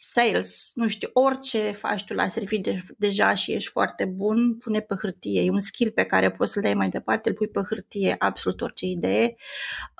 sales, 0.00 0.72
nu 0.74 0.88
știu, 0.88 1.08
orice 1.12 1.70
faci 1.70 2.04
tu 2.04 2.14
la 2.14 2.28
serviciu 2.28 2.70
de, 2.70 2.82
deja 2.98 3.34
și 3.34 3.52
ești 3.52 3.70
foarte 3.70 4.04
bun, 4.04 4.56
pune 4.56 4.80
pe 4.80 4.94
hârtie. 5.00 5.42
E 5.42 5.50
un 5.50 5.58
skill 5.58 5.90
pe 5.90 6.04
care 6.04 6.30
poți 6.30 6.52
să-l 6.52 6.62
dai 6.62 6.74
mai 6.74 6.88
departe, 6.88 7.28
îl 7.28 7.34
pui 7.34 7.48
pe 7.48 7.60
hârtie 7.68 8.14
absolut 8.18 8.60
orice 8.60 8.86
idee. 8.86 9.36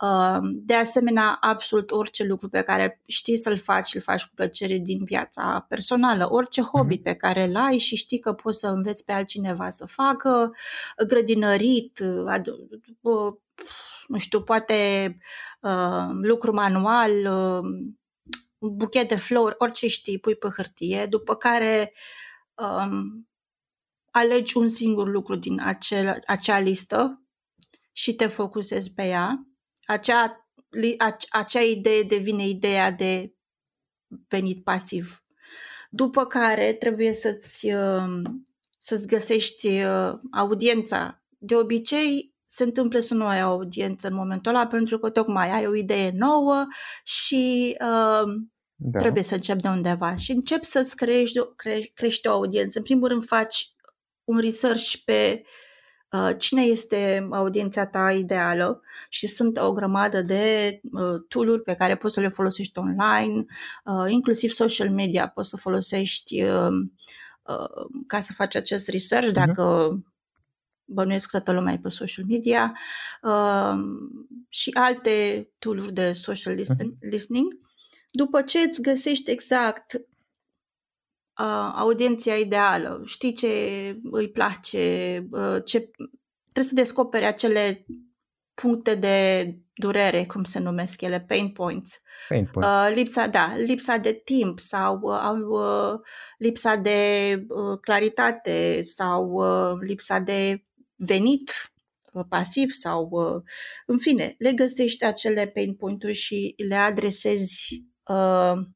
Um, 0.03 0.53
de 0.55 0.75
asemenea, 0.75 1.37
absolut 1.41 1.91
orice 1.91 2.25
lucru 2.25 2.49
pe 2.49 2.63
care 2.63 3.01
știi 3.07 3.37
să-l 3.37 3.59
faci, 3.59 3.95
îl 3.95 4.01
faci 4.01 4.25
cu 4.25 4.33
plăcere 4.35 4.79
din 4.79 5.05
viața 5.05 5.67
personală. 5.69 6.33
Orice 6.33 6.61
mhm. 6.61 6.71
hobby 6.71 6.99
pe 6.99 7.15
care 7.15 7.43
îl 7.43 7.57
ai 7.57 7.79
și 7.79 7.97
știi 7.97 8.19
că 8.19 8.33
poți 8.33 8.59
să 8.59 8.67
înveți 8.67 9.05
pe 9.05 9.13
altcineva 9.13 9.71
să 9.71 9.87
facă, 9.87 10.53
grădinărit, 11.07 11.99
nu 14.09 14.19
știu, 14.19 14.43
poate 14.43 15.17
uh, 15.61 16.09
lucru 16.23 16.53
manual, 16.53 17.11
uh, 17.11 17.95
un 18.65 18.77
buchet 18.77 19.09
de 19.09 19.17
flori, 19.17 19.55
orice 19.59 19.89
știi, 19.89 20.19
pui 20.19 20.37
pe 20.37 20.49
hârtie, 20.57 21.07
după 21.07 21.35
care 21.35 21.93
um, 22.55 23.29
alegi 24.11 24.57
un 24.57 24.69
singur 24.69 25.09
lucru 25.09 25.35
din 25.35 25.61
acel, 25.61 26.23
acea 26.27 26.59
listă 26.59 27.23
și 27.93 28.15
te 28.15 28.27
focusezi 28.27 28.93
pe 28.93 29.03
ea. 29.07 29.47
Acea, 29.85 30.49
acea 31.31 31.61
idee 31.61 32.03
devine 32.03 32.49
ideea 32.49 32.91
de 32.91 33.35
venit 34.29 34.65
pasiv. 34.65 35.25
După 35.91 36.25
care 36.25 36.73
trebuie 36.73 37.13
să-ți, 37.13 37.73
um, 37.73 38.47
să-ți 38.79 39.07
găsești 39.07 39.83
uh, 39.83 40.13
audiența. 40.33 41.23
De 41.39 41.57
obicei, 41.57 42.35
se 42.47 42.63
întâmplă 42.63 42.99
să 42.99 43.15
nu 43.15 43.27
ai 43.27 43.41
audiență 43.41 44.09
în 44.09 44.15
momentul 44.15 44.55
ăla 44.55 44.67
pentru 44.67 44.99
că 44.99 45.11
tocmai 45.11 45.51
ai 45.51 45.67
o 45.67 45.75
idee 45.75 46.11
nouă 46.15 46.67
și 47.05 47.77
uh, 47.81 48.33
da. 48.87 48.99
Trebuie 49.01 49.23
să 49.23 49.35
începi 49.35 49.61
de 49.63 49.69
undeva 49.69 50.17
și 50.17 50.33
începi 50.33 50.65
să-ți 50.65 50.97
crești, 50.97 51.39
cre, 51.57 51.91
crești 51.95 52.27
o 52.27 52.31
audiență. 52.31 52.79
În 52.79 52.85
primul 52.85 53.09
rând 53.09 53.25
faci 53.27 53.73
un 54.25 54.39
research 54.39 54.95
pe 55.05 55.43
uh, 56.11 56.31
cine 56.39 56.63
este 56.63 57.29
audiența 57.31 57.87
ta 57.87 58.13
ideală 58.13 58.81
și 59.09 59.27
sunt 59.27 59.57
o 59.59 59.73
grămadă 59.73 60.21
de 60.23 60.81
uh, 60.93 61.21
tool 61.29 61.61
pe 61.61 61.75
care 61.75 61.97
poți 61.97 62.15
să 62.15 62.21
le 62.21 62.29
folosești 62.29 62.79
online, 62.79 63.45
uh, 63.85 64.05
inclusiv 64.11 64.51
social 64.51 64.91
media 64.91 65.29
poți 65.29 65.49
să 65.49 65.57
folosești 65.57 66.43
uh, 66.43 66.69
uh, 67.43 67.87
ca 68.07 68.21
să 68.21 68.33
faci 68.33 68.55
acest 68.55 68.89
research 68.89 69.27
Mhm. 69.27 69.35
dacă 69.35 69.99
bănuiesc 70.85 71.31
că 71.31 71.41
toată 71.41 71.53
lumea 71.59 71.73
e 71.73 71.79
pe 71.83 71.89
social 71.89 72.25
media 72.29 72.79
uh, 73.23 73.75
și 74.49 74.71
alte 74.75 75.49
tool 75.59 75.91
de 75.93 76.13
social 76.13 76.55
listen- 76.55 76.99
listening. 77.11 77.63
După 78.17 78.43
ce 78.43 78.59
îți 78.59 78.83
găsești 78.83 79.31
exact 79.31 79.93
uh, 79.95 81.73
audienția 81.75 82.37
ideală, 82.37 83.03
știi 83.05 83.33
ce 83.33 83.49
îi 84.03 84.31
place, 84.31 85.19
uh, 85.31 85.65
ce 85.65 85.91
trebuie 86.43 86.65
să 86.65 86.75
descoperi 86.75 87.25
acele 87.25 87.87
puncte 88.55 88.95
de 88.95 89.49
durere, 89.75 90.27
cum 90.27 90.45
se 90.45 90.59
numesc 90.59 91.01
ele, 91.01 91.21
pain 91.21 91.53
points. 91.53 92.01
Pain 92.29 92.49
point. 92.53 92.67
Uh, 92.67 92.95
lipsa, 92.95 93.27
da, 93.27 93.57
lipsa 93.57 93.97
de 93.97 94.13
timp 94.13 94.59
sau 94.61 95.01
uh, 95.03 95.19
au, 95.19 95.39
uh, 95.39 96.01
lipsa 96.39 96.77
de 96.77 97.35
uh, 97.49 97.79
claritate 97.81 98.83
sau 98.83 99.31
uh, 99.31 99.79
lipsa 99.81 100.19
de 100.19 100.65
venit 100.97 101.51
uh, 102.13 102.25
pasiv 102.29 102.71
sau, 102.71 103.09
uh, 103.11 103.43
în 103.87 103.99
fine, 103.99 104.35
le 104.39 104.53
găsești 104.53 105.05
acele 105.05 105.47
pain 105.47 105.75
point-uri 105.75 106.15
și 106.15 106.55
le 106.69 106.75
adresezi 106.75 107.85
uh, 108.07 108.67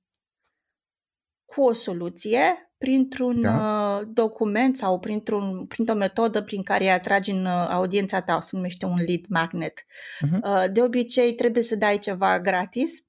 cu 1.45 1.63
o 1.63 1.73
soluție 1.73 2.73
printr-un 2.79 3.41
Da. 3.41 3.99
uh, 4.01 4.09
document 4.13 4.77
sau 4.77 4.99
printr-un, 4.99 5.67
printr-o 5.67 5.95
metodă 5.95 6.43
prin 6.43 6.63
care 6.63 6.85
îi 6.85 6.91
atragi 6.91 7.31
în 7.31 7.45
uh, 7.45 7.67
audiența 7.69 8.23
ta, 8.23 8.41
se 8.41 8.51
numește 8.57 8.87
un 8.87 8.97
lead 9.07 9.25
magnet. 9.29 9.85
Mhm. 10.21 10.41
Uh, 10.45 10.73
De 10.73 10.83
obicei 10.83 11.35
trebuie 11.35 11.63
să 11.63 11.77
dai 11.77 11.99
ceva 11.99 12.41
gratis, 12.41 13.03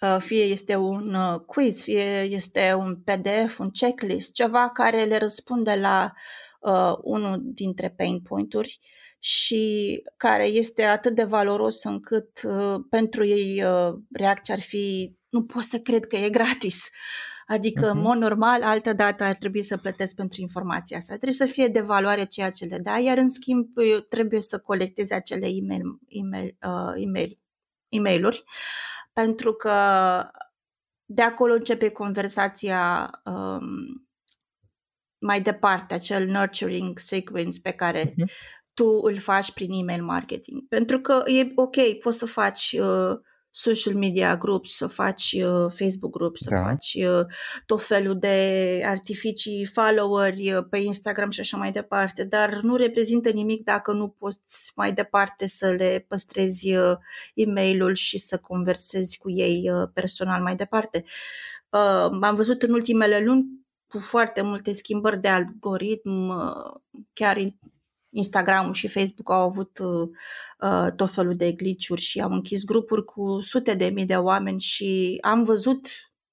Uh, 0.00 0.16
fie 0.20 0.42
este 0.44 0.76
un 0.76 1.14
uh, 1.14 1.40
quiz, 1.46 1.82
fie 1.82 2.20
este 2.20 2.74
un 2.74 2.96
PDF, 3.04 3.58
un 3.58 3.70
checklist, 3.70 4.32
ceva 4.32 4.70
care 4.70 5.04
le 5.04 5.18
răspunde 5.18 5.74
la 5.74 6.12
uh, 6.60 6.96
unul 7.02 7.40
dintre 7.42 7.90
pain 7.96 8.20
point-uri 8.20 8.80
și 9.26 10.02
care 10.16 10.44
este 10.46 10.82
atât 10.82 11.14
de 11.14 11.24
valoros 11.24 11.82
încât 11.84 12.42
uh, 12.42 12.80
pentru 12.90 13.24
ei 13.24 13.64
uh, 13.64 13.94
reacția 14.12 14.54
ar 14.54 14.60
fi 14.60 15.16
nu 15.28 15.44
pot 15.44 15.62
să 15.62 15.78
cred 15.78 16.06
că 16.06 16.16
e 16.16 16.30
gratis. 16.30 16.88
Adică, 17.46 17.86
în 17.90 17.96
Mhm. 17.98 18.06
mod 18.06 18.16
normal, 18.16 18.62
altă 18.62 18.92
dată 18.92 19.24
ar 19.24 19.34
trebui 19.34 19.62
să 19.62 19.76
plătesc 19.76 20.14
pentru 20.14 20.40
informația 20.40 20.96
asta. 20.96 21.12
Trebuie 21.14 21.32
să 21.32 21.46
fie 21.46 21.68
de 21.68 21.80
valoare 21.80 22.24
ceea 22.24 22.50
ce 22.50 22.64
le 22.64 22.78
dai, 22.78 23.04
iar 23.04 23.16
în 23.18 23.28
schimb 23.28 23.76
uh, 23.76 24.04
trebuie 24.08 24.40
să 24.40 24.58
colectezi 24.58 25.12
acele 25.12 25.46
e-mail, 25.46 25.82
e-mail, 26.08 26.56
uh, 26.66 27.02
e-mail, 27.04 27.38
e-mail-uri 27.88 28.44
pentru 29.12 29.52
că 29.52 29.72
de 31.04 31.22
acolo 31.22 31.52
începe 31.52 31.88
conversația 31.88 33.10
um, 33.24 34.08
mai 35.18 35.40
departe, 35.40 35.94
acel 35.94 36.26
nurturing 36.26 36.98
sequence 36.98 37.60
pe 37.62 37.70
care 37.70 38.14
Mhm. 38.16 38.30
Tu 38.76 39.00
îl 39.02 39.18
faci 39.18 39.52
prin 39.52 39.72
email 39.72 40.04
marketing. 40.04 40.68
Pentru 40.68 41.00
că 41.00 41.22
e 41.26 41.52
ok, 41.54 41.76
poți 42.02 42.18
să 42.18 42.26
faci 42.26 42.76
uh, 42.80 43.18
social 43.50 43.94
media 43.94 44.36
groups, 44.36 44.76
să 44.76 44.86
faci 44.86 45.32
uh, 45.32 45.72
Facebook 45.74 46.12
groups, 46.12 46.40
să 46.42 46.50
Da. 46.50 46.62
faci 46.62 46.94
uh, 46.94 47.24
tot 47.66 47.82
felul 47.82 48.18
de 48.18 48.82
artificii, 48.84 49.64
followeri 49.64 50.52
uh, 50.52 50.64
pe 50.70 50.78
Instagram 50.78 51.30
și 51.30 51.40
așa 51.40 51.56
mai 51.56 51.72
departe, 51.72 52.24
dar 52.24 52.60
nu 52.60 52.76
reprezintă 52.76 53.30
nimic 53.30 53.64
dacă 53.64 53.92
nu 53.92 54.08
poți 54.08 54.72
mai 54.74 54.92
departe 54.92 55.46
să 55.46 55.70
le 55.70 56.04
păstrezi 56.08 56.74
uh, 56.74 56.96
e-mailul 57.34 57.94
și 57.94 58.18
să 58.18 58.38
conversezi 58.38 59.18
cu 59.18 59.30
ei 59.30 59.70
uh, 59.70 59.88
personal 59.92 60.42
mai 60.42 60.56
departe. 60.56 61.04
Uh, 61.70 62.18
am 62.20 62.34
văzut 62.34 62.62
în 62.62 62.72
ultimele 62.72 63.24
luni 63.24 63.46
cu 63.86 63.98
foarte 63.98 64.42
multe 64.42 64.72
schimbări 64.72 65.20
de 65.20 65.28
algoritm, 65.28 66.28
uh, 66.28 66.80
chiar 67.12 67.36
in- 68.16 68.36
Instagram 68.36 68.72
și 68.72 68.88
Facebook 68.88 69.30
au 69.30 69.40
avut 69.40 69.78
uh, 69.78 70.08
uh, 70.60 70.92
tot 70.96 71.12
felul 71.12 71.34
de 71.34 71.52
glitch-uri 71.52 72.00
și 72.00 72.20
au 72.20 72.30
închis 72.30 72.64
grupuri 72.64 73.04
cu 73.04 73.40
sute 73.40 73.74
de 73.74 73.86
mii 73.86 74.04
de 74.04 74.14
oameni 74.14 74.60
și 74.60 75.18
am 75.20 75.42
văzut 75.42 75.88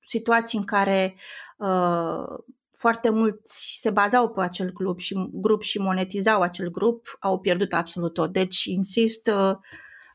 situații 0.06 0.58
în 0.58 0.64
care 0.64 1.16
uh, 1.58 2.40
foarte 2.78 3.10
mulți 3.10 3.78
se 3.80 3.90
bazau 3.90 4.30
pe 4.30 4.42
acel 4.42 4.74
grup 4.74 5.00
și, 5.00 5.30
grup 5.32 5.62
și 5.62 5.78
monetizau 5.78 6.42
acel 6.42 6.72
grup, 6.72 7.18
au 7.20 7.40
pierdut 7.40 7.74
absolut 7.74 8.14
tot. 8.14 8.34
Deci, 8.34 8.64
insist, 8.64 9.28
uh, 9.28 9.56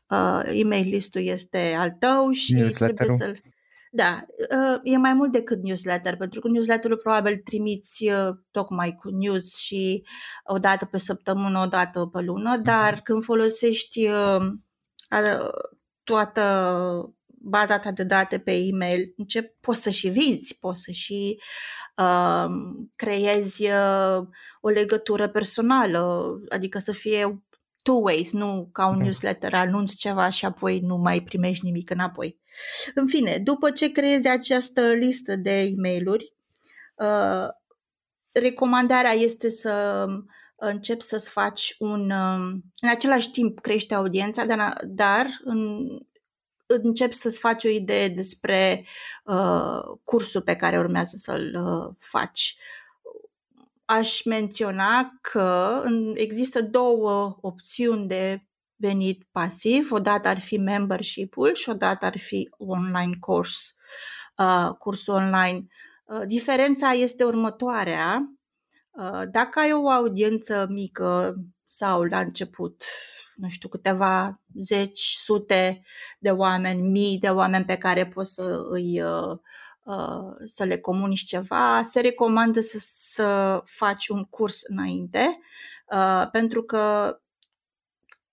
uh, 0.07 0.59
e-mail 0.59 0.87
listul 0.87 1.21
este 1.21 1.75
al 1.77 1.91
tău 1.99 2.31
și 2.31 2.51
trebuie 2.51 2.63
Newsletter-ul? 2.63 3.17
să-l... 3.17 3.41
Da, 3.91 4.25
uh, 4.37 4.79
e 4.83 4.97
mai 4.97 5.13
mult 5.13 5.31
decât 5.31 5.63
newsletter, 5.63 6.17
pentru 6.17 6.39
că 6.39 6.47
newsletterul 6.47 6.97
probabil 6.97 7.37
trimiți 7.37 8.07
uh, 8.07 8.35
tocmai 8.51 8.95
cu 8.95 9.09
news 9.09 9.55
și 9.55 10.03
o 10.43 10.57
dată 10.57 10.85
pe 10.85 10.97
săptămână, 10.97 11.59
o 11.59 11.65
dată 11.65 12.05
pe 12.05 12.21
lună, 12.21 12.57
dar 12.57 12.99
când 13.03 13.23
folosești 13.23 14.07
uh, 14.07 14.41
a- 15.09 15.49
toată 16.03 16.43
baza 17.27 17.79
ta 17.79 17.91
de 17.91 18.03
date 18.03 18.39
pe 18.39 18.51
e-mail, 18.51 19.13
încep, 19.17 19.55
poți 19.61 19.81
să 19.81 19.89
și 19.89 20.09
vinzi, 20.09 20.57
poți 20.59 20.81
să 20.81 20.91
și 20.91 21.39
uh, 21.97 22.45
creezi 22.95 23.65
uh, 23.65 24.27
o 24.61 24.69
legătură 24.69 25.27
personală, 25.29 26.33
adică 26.49 26.79
să 26.79 26.91
fie 26.91 27.43
two 27.83 28.01
ways, 28.01 28.31
nu 28.31 28.69
ca 28.71 28.87
un 28.87 28.97
Da. 28.97 29.03
newsletter, 29.03 29.53
anunți 29.53 29.97
ceva 29.97 30.29
și 30.29 30.45
apoi 30.45 30.79
nu 30.79 30.95
mai 30.95 31.21
primești 31.21 31.65
nimic 31.65 31.89
înapoi. 31.89 32.39
În 32.95 33.07
fine, 33.07 33.37
după 33.37 33.71
ce 33.71 33.91
creezi 33.91 34.27
această 34.27 34.81
listă 34.81 35.35
de 35.35 35.59
e 35.59 35.73
mail 35.75 36.07
uh, 36.07 37.47
recomandarea 38.31 39.11
este 39.11 39.49
să 39.49 40.05
începi 40.55 41.03
să-ți 41.03 41.29
faci 41.29 41.75
un... 41.79 42.09
um, 42.11 42.63
În 42.81 42.89
același 42.89 43.31
timp 43.31 43.59
crește 43.59 43.93
audiența, 43.93 44.45
dar, 44.45 44.77
dar 44.85 45.27
în, 45.43 45.87
începi 46.65 47.13
să-ți 47.13 47.39
faci 47.39 47.63
o 47.63 47.69
idee 47.69 48.07
despre 48.07 48.85
uh, 49.23 49.97
cursul 50.03 50.41
pe 50.41 50.55
care 50.55 50.79
urmează 50.79 51.15
să-l 51.17 51.55
uh, 51.65 51.95
faci. 51.99 52.57
Aș 53.91 54.23
menționa 54.23 55.11
că 55.21 55.79
în- 55.83 56.13
există 56.15 56.61
două 56.61 57.37
opțiuni 57.41 58.07
de 58.07 58.43
venit 58.75 59.27
pasiv. 59.31 59.91
O 59.91 59.99
dată 59.99 60.27
ar 60.27 60.39
fi 60.39 60.57
membership-ul 60.57 61.53
și 61.53 61.69
o 61.69 61.73
dată 61.73 62.05
ar 62.05 62.17
fi 62.17 62.49
online 62.57 63.15
course, 63.19 63.59
uh, 64.37 64.75
cursul 64.77 65.13
online. 65.13 65.65
Uh, 66.05 66.21
diferența 66.27 66.91
este 66.91 67.23
următoarea. 67.23 68.33
Uh, 68.89 69.21
dacă 69.31 69.59
ai 69.59 69.73
o 69.73 69.89
audiență 69.89 70.67
mică 70.69 71.35
sau 71.65 72.03
la 72.03 72.19
început, 72.19 72.83
nu 73.35 73.49
știu, 73.49 73.69
câteva 73.69 74.41
zeci, 74.59 75.01
sute 75.23 75.81
de 76.19 76.29
oameni, 76.29 76.81
mii 76.81 77.19
de 77.19 77.29
oameni 77.29 77.65
pe 77.65 77.77
care 77.77 78.07
poți 78.07 78.33
să 78.33 78.59
îi 78.69 79.01
uh, 79.01 79.37
uh, 79.89 80.33
să 80.45 80.63
le 80.63 80.77
comunici 80.77 81.23
ceva, 81.23 81.81
se 81.83 81.99
recomandă 81.99 82.59
să, 82.59 82.77
să 82.81 83.61
faci 83.65 84.07
un 84.07 84.23
curs 84.23 84.61
înainte, 84.63 85.39
uh, 85.91 86.29
pentru 86.31 86.63
că 86.63 87.15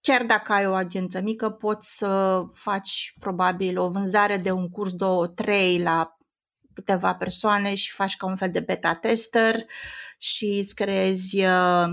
chiar 0.00 0.24
dacă 0.24 0.52
ai 0.52 0.66
o 0.66 0.72
agență 0.72 1.20
mică, 1.20 1.50
poți 1.50 1.96
să 1.96 2.42
faci 2.52 3.14
probabil 3.18 3.78
o 3.78 3.88
vânzare 3.88 4.36
de 4.36 4.50
un 4.50 4.68
curs, 4.68 4.92
două, 4.92 5.26
trei 5.26 5.82
la 5.82 6.16
câteva 6.74 7.14
persoane 7.14 7.74
și 7.74 7.92
faci 7.92 8.16
ca 8.16 8.26
un 8.26 8.36
fel 8.36 8.50
de 8.50 8.60
beta 8.60 8.94
tester 8.94 9.54
și 10.18 10.58
îți 10.62 10.74
creezi 10.74 11.44
uh, 11.44 11.86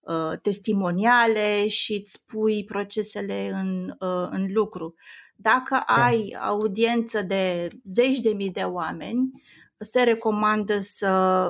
uh, 0.00 0.38
testimoniale 0.42 1.68
și 1.68 1.92
îți 1.92 2.24
pui 2.26 2.64
procesele 2.64 3.50
în, 3.52 3.88
uh, 3.88 4.28
în 4.30 4.52
lucru. 4.52 4.94
Dacă 5.42 5.84
Da. 5.86 6.04
ai 6.04 6.36
audiență 6.40 7.22
de 7.22 7.68
zeci 7.84 8.18
de 8.18 8.30
mii 8.30 8.50
de 8.50 8.62
oameni, 8.62 9.42
se 9.78 10.02
recomandă 10.02 10.78
să 10.78 11.48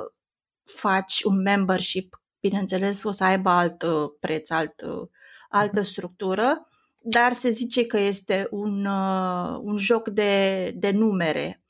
faci 0.63 1.23
un 1.23 1.41
membership. 1.41 2.21
Bineînțeles, 2.39 3.03
o 3.03 3.11
să 3.11 3.23
aibă 3.23 3.49
alt 3.49 3.81
uh, 3.81 4.09
preț, 4.19 4.49
alt, 4.49 4.81
uh, 4.81 5.07
altă 5.49 5.81
structură, 5.81 6.67
dar 7.01 7.33
se 7.33 7.49
zice 7.49 7.85
că 7.85 7.97
este 7.97 8.47
un, 8.51 8.85
uh, 8.85 9.59
un 9.61 9.77
joc 9.77 10.09
de, 10.09 10.71
de 10.75 10.91
numere. 10.91 11.61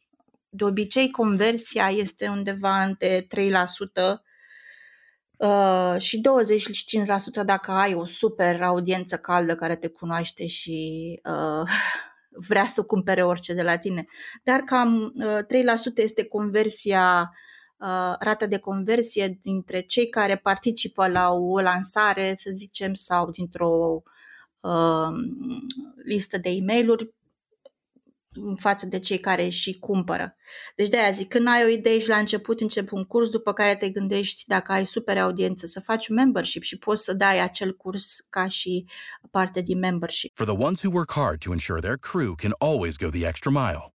De 0.49 0.63
obicei, 0.63 1.11
conversia 1.11 1.89
este 1.89 2.27
undeva 2.27 2.83
între 2.83 3.27
3% 3.27 3.27
uh, 5.37 5.95
și 5.97 6.21
25% 7.41 7.45
dacă 7.45 7.71
ai 7.71 7.93
o 7.93 8.05
super 8.05 8.61
audiență 8.61 9.17
caldă 9.17 9.55
care 9.55 9.75
te 9.75 9.87
cunoaște 9.87 10.47
și 10.47 11.19
uh, 11.23 11.69
vrea 12.31 12.65
să 12.65 12.83
cumpere 12.83 13.23
orice 13.23 13.53
de 13.53 13.61
la 13.61 13.77
tine. 13.77 14.05
Dar 14.43 14.59
cam 14.59 15.13
uh, 15.15 15.37
3% 15.37 15.45
este 15.95 16.25
conversia 16.25 17.31
uh, 17.77 18.15
rata 18.19 18.45
de 18.45 18.57
conversie 18.57 19.39
dintre 19.41 19.81
cei 19.81 20.09
care 20.09 20.35
participă 20.35 21.07
la 21.07 21.29
o 21.31 21.61
lansare, 21.61 22.33
să 22.35 22.49
zicem, 22.51 22.93
sau 22.93 23.29
dintr-o 23.29 24.03
uh, 24.59 25.09
listă 26.03 26.37
de 26.37 26.49
e 26.49 26.63
mail 26.65 26.89
în 26.89 26.97
față 28.59 28.85
de 28.85 28.99
cei 28.99 29.19
care 29.19 29.49
și 29.49 29.79
cumpără. 29.79 30.35
Deci 30.75 30.89
de 30.89 30.97
aia 30.97 31.11
zic, 31.11 31.27
când 31.27 31.47
ai 31.47 31.63
o 31.63 31.67
idee 31.67 31.99
și 31.99 32.07
la 32.07 32.17
început 32.17 32.59
începi 32.59 32.93
un 32.93 33.03
curs, 33.03 33.29
după 33.29 33.53
care 33.53 33.75
te 33.75 33.89
gândești 33.89 34.43
dacă 34.47 34.71
ai 34.71 34.85
super 34.85 35.17
audiență 35.17 35.65
să 35.65 35.79
faci 35.79 36.07
un 36.07 36.15
membership 36.15 36.63
și 36.63 36.77
poți 36.77 37.03
să 37.03 37.13
dai 37.13 37.39
acel 37.39 37.73
curs 37.73 38.25
ca 38.29 38.47
și 38.47 38.85
parte 39.31 39.61
din 39.61 39.79
membership. 39.79 40.31
For 40.35 40.47
the 40.47 40.63
ones 40.63 40.81
who 40.81 40.91
work 40.93 41.11
hard 41.11 41.39
to 41.39 41.51
ensure 41.51 41.79
their 41.79 41.97
crew 41.97 42.35
can 42.35 42.53
always 42.57 42.97
go 42.97 43.09
the 43.09 43.27
extra 43.27 43.51
mile, 43.51 43.93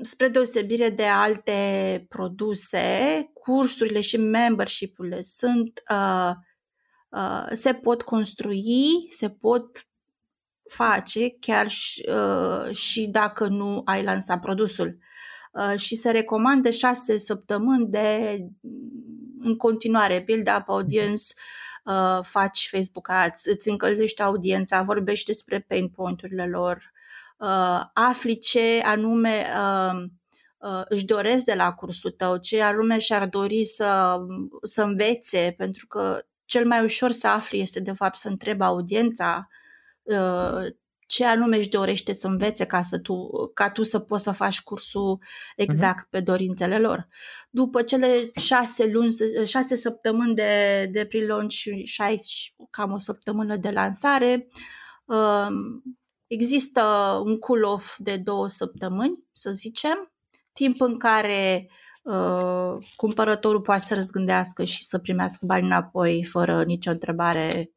spre 0.00 0.28
deosebire 0.28 0.88
de 0.88 1.04
alte 1.04 2.06
produse, 2.08 3.30
cursurile 3.34 4.00
și 4.00 4.16
membership-urile 4.16 5.20
sunt, 5.20 5.80
uh, 5.90 6.32
uh, 7.08 7.46
se 7.52 7.74
pot 7.74 8.02
construi, 8.02 9.06
se 9.10 9.30
pot 9.30 9.86
face 10.68 11.36
chiar 11.40 11.68
și, 11.68 12.08
uh, 12.08 12.74
și 12.74 13.06
dacă 13.06 13.46
nu 13.46 13.82
ai 13.84 14.02
lansat 14.02 14.40
produsul. 14.40 14.98
Uh, 15.52 15.78
și 15.78 15.96
se 15.96 16.10
recomandă 16.10 16.70
șase 16.70 17.16
săptămâni 17.16 17.86
de 17.88 18.38
în 19.40 19.56
continuare 19.56 20.22
build-up 20.26 20.68
audience, 20.68 21.22
uh, 21.84 22.24
faci 22.24 22.68
Facebook 22.70 23.08
Ads, 23.08 23.44
îți 23.44 23.68
încălzești 23.68 24.22
audiența, 24.22 24.82
vorbești 24.82 25.26
despre 25.26 25.60
pain 25.60 25.88
point-urile 25.88 26.46
lor, 26.46 26.91
uh, 27.42 27.84
afli 27.92 28.38
ce 28.38 28.80
anume 28.84 29.46
uh, 29.56 30.02
uh, 30.58 30.82
își 30.88 31.04
doresc 31.04 31.44
de 31.44 31.54
la 31.54 31.72
cursul 31.72 32.10
tău, 32.10 32.36
ce 32.36 32.62
anume 32.62 32.98
și-ar 32.98 33.28
dori 33.28 33.64
să, 33.64 34.18
să 34.62 34.82
învețe, 34.82 35.54
pentru 35.56 35.86
că 35.86 36.24
cel 36.44 36.66
mai 36.66 36.84
ușor 36.84 37.10
să 37.10 37.26
afli 37.28 37.60
este 37.60 37.80
de 37.80 37.92
fapt 37.92 38.16
să 38.16 38.28
întrebi 38.28 38.62
audiența 38.62 39.48
uh, 40.02 40.66
ce 41.06 41.24
anume 41.24 41.56
își 41.56 41.68
dorește 41.68 42.12
să 42.12 42.26
învețe 42.26 42.66
ca, 42.66 42.82
să 42.82 42.98
tu, 42.98 43.30
ca 43.54 43.70
tu 43.70 43.82
să 43.82 43.98
poți 43.98 44.22
să 44.22 44.30
faci 44.30 44.62
cursul 44.62 45.18
exact 45.56 46.06
uh-huh. 46.06 46.10
pe 46.10 46.20
dorințele 46.20 46.78
lor. 46.78 47.08
După 47.50 47.82
cele 47.82 48.30
șase 48.40 48.86
luni, 48.86 49.14
șase 49.44 49.74
săptămâni 49.74 50.34
de, 50.34 50.88
de 50.92 51.04
pre-launch 51.04 51.52
și 51.52 51.84
șase, 51.84 52.22
cam 52.70 52.92
o 52.92 52.98
săptămână 52.98 53.56
de 53.56 53.70
lansare, 53.70 54.46
uh, 55.04 55.46
există 56.32 56.82
un 57.24 57.38
cool-off 57.38 57.96
de 57.98 58.16
două 58.16 58.48
săptămâni, 58.48 59.24
să 59.32 59.50
zicem, 59.50 60.12
timp 60.52 60.80
în 60.80 60.98
care 60.98 61.70
uh, 62.02 62.86
cumpărătorul 62.96 63.60
poate 63.60 63.80
să 63.80 63.94
răzgândească 63.94 64.64
și 64.64 64.84
să 64.84 64.98
primească 64.98 65.46
bani 65.46 65.66
înapoi 65.66 66.24
fără 66.24 66.64
nicio 66.64 66.90
întrebare 66.90 67.70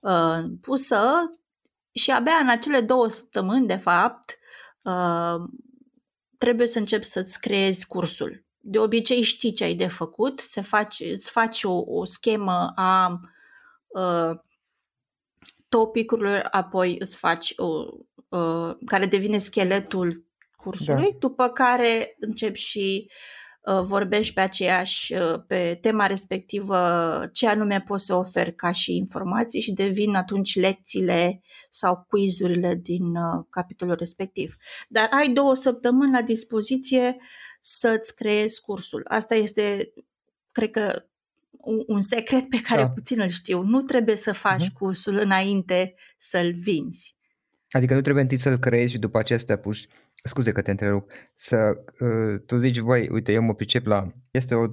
uh, 0.00 0.44
pusă, 0.60 1.30
și 1.92 2.10
abia 2.10 2.38
în 2.40 2.48
acele 2.48 2.80
două 2.80 3.08
săptămâni, 3.08 3.66
de 3.66 3.76
fapt, 3.76 4.38
uh, 4.82 5.48
trebuie 6.38 6.66
să 6.66 6.78
începi 6.78 7.04
să-ți 7.04 7.40
creezi 7.40 7.86
cursul. 7.86 8.44
De 8.58 8.78
obicei 8.78 9.22
știi 9.22 9.52
ce 9.52 9.64
ai 9.64 9.74
de 9.74 9.86
făcut, 9.86 10.40
se 10.40 10.60
face, 10.60 11.10
îți 11.10 11.30
faci 11.30 11.62
o, 11.62 11.82
o 11.86 12.04
schemă 12.04 12.72
a 12.74 13.20
uh, 13.86 14.38
topicurilor, 15.68 16.48
apoi 16.50 16.96
îți 16.98 17.16
faci 17.16 17.52
o, 17.56 17.86
uh, 18.28 18.76
care 18.86 19.06
devine 19.06 19.38
scheletul 19.38 20.26
cursului, 20.56 21.10
da. 21.10 21.16
după 21.18 21.48
care 21.48 22.16
începi 22.18 22.58
și 22.58 23.10
Uh, 23.66 23.80
vorbești 23.82 24.34
pe 24.34 24.40
aceeași, 24.40 25.14
uh, 25.14 25.42
pe 25.46 25.78
tema 25.80 26.06
respectivă, 26.06 26.78
ce 27.32 27.48
anume 27.48 27.84
poți 27.86 28.04
să 28.04 28.14
oferi 28.14 28.54
ca 28.54 28.72
și 28.72 28.96
informații 28.96 29.60
și 29.60 29.72
devin 29.72 30.14
atunci 30.14 30.56
lecțiile 30.56 31.42
sau 31.70 32.04
quizurile 32.08 32.74
din 32.74 33.16
uh, 33.16 33.44
capitolul 33.50 33.94
respectiv. 33.94 34.56
Dar 34.88 35.08
ai 35.10 35.32
două 35.32 35.54
săptămâni 35.54 36.12
la 36.12 36.22
dispoziție 36.22 37.16
să-ți 37.60 38.14
creezi 38.14 38.60
cursul. 38.60 39.04
Asta 39.08 39.34
este, 39.34 39.92
cred 40.52 40.70
că, 40.70 41.02
un, 41.66 41.82
un 41.86 42.00
secret 42.00 42.48
pe 42.48 42.60
care 42.60 42.82
da. 42.82 42.88
puțin 42.88 43.20
îl 43.20 43.28
știu. 43.28 43.62
Nu 43.62 43.80
trebuie 43.80 44.16
să 44.16 44.32
faci 44.32 44.64
uh-huh. 44.64 44.72
cursul 44.72 45.16
înainte 45.16 45.94
să-l 46.18 46.52
vinzi. 46.52 47.14
Adică 47.70 47.94
nu 47.94 48.00
trebuie 48.00 48.22
întâi 48.22 48.36
să-l 48.36 48.56
creezi 48.56 48.92
și 48.92 48.98
după 48.98 49.18
aceea 49.18 49.38
să 49.38 49.44
te 49.44 49.52
apuci, 49.52 49.86
scuze 50.22 50.52
că 50.52 50.62
te 50.62 50.70
întrerup, 50.70 51.10
să 51.34 51.84
uh, 52.00 52.40
tu 52.46 52.56
zici, 52.56 52.80
băi, 52.80 53.08
uite, 53.08 53.32
eu 53.32 53.42
mă 53.42 53.54
pricep 53.54 53.86
la, 53.86 54.06
este 54.30 54.54
o, 54.54 54.66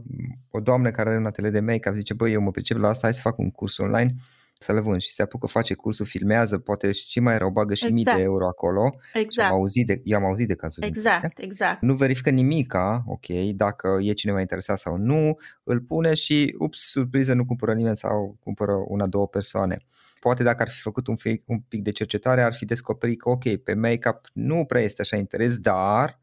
o 0.50 0.60
doamnă 0.60 0.92
care 0.92 1.10
are 1.10 1.18
un 1.18 1.26
atelier 1.26 1.52
de 1.52 1.60
make-up, 1.60 1.96
zice, 1.96 2.14
băi, 2.14 2.32
eu 2.32 2.42
mă 2.42 2.52
pricep 2.52 2.78
la 2.78 2.88
asta, 2.88 3.02
hai 3.04 3.14
să 3.14 3.22
fac 3.22 3.38
un 3.38 3.52
curs 3.52 3.78
online 3.78 4.14
să 4.58 4.74
le 4.74 4.80
vând 4.80 5.02
și 5.02 5.12
se 5.12 5.22
apucă, 5.22 5.48
face 5.48 5.74
cursul, 5.74 6.06
filmează, 6.06 6.58
poate 6.58 6.92
și 6.92 7.20
mai 7.20 7.38
rău, 7.38 7.50
bagă 7.50 7.74
și 7.74 7.86
exact. 7.86 7.94
mii 7.94 8.04
de 8.04 8.10
exact. 8.10 8.28
euro 8.28 8.48
acolo. 8.48 8.90
Exact. 9.14 9.52
Am 9.52 9.56
auzit 9.56 9.88
de, 9.88 10.02
eu 10.04 10.18
am 10.18 10.26
auzit 10.26 10.48
de 10.48 10.56
cazuri. 10.56 10.86
Exact, 10.86 11.40
exact. 11.40 11.82
Nu 11.82 11.94
verifică 11.94 12.30
nimica, 12.30 13.04
ok, 13.08 13.26
dacă 13.56 13.98
e 14.02 14.14
cineva 14.14 14.40
interesat 14.40 14.78
sau 14.78 14.98
nu, 14.98 15.38
îl 15.64 15.82
pune 15.82 16.14
și, 16.14 16.56
ups, 16.58 16.92
surpriză, 16.92 17.34
nu 17.34 17.46
cumpără 17.46 17.74
nimeni 17.74 17.96
sau 17.96 18.38
cumpără 18.40 18.74
una, 18.88 19.08
două 19.08 19.28
persoane. 19.28 19.78
Poate 20.20 20.44
dacă 20.44 20.62
ar 20.62 20.70
fi 20.70 20.82
făcut 20.82 21.08
un, 21.08 21.16
pic, 21.16 21.44
un 21.46 21.60
pic 21.60 21.84
de 21.84 21.92
cercetare, 21.92 22.42
ar 22.42 22.54
fi 22.54 22.66
descoperit 22.66 23.22
că, 23.22 23.30
ok, 23.30 23.56
pe 23.56 23.74
make-up 23.74 24.30
nu 24.34 24.66
prea 24.66 24.82
este 24.82 25.02
așa 25.02 25.18
interes, 25.18 25.58
dar 25.58 26.20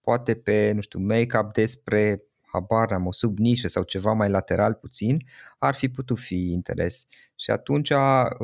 poate 0.00 0.34
pe, 0.34 0.72
nu 0.74 0.80
știu, 0.80 0.98
make-up 0.98 1.52
despre 1.52 2.22
habar 2.54 2.92
am, 2.92 3.06
o 3.06 3.12
subnișă 3.12 3.68
sau 3.68 3.82
ceva 3.82 4.12
mai 4.12 4.28
lateral 4.28 4.74
puțin, 4.74 5.18
ar 5.58 5.74
fi 5.74 5.88
putut 5.88 6.18
fi 6.18 6.52
interes. 6.52 7.06
Și 7.36 7.50
atunci 7.50 7.90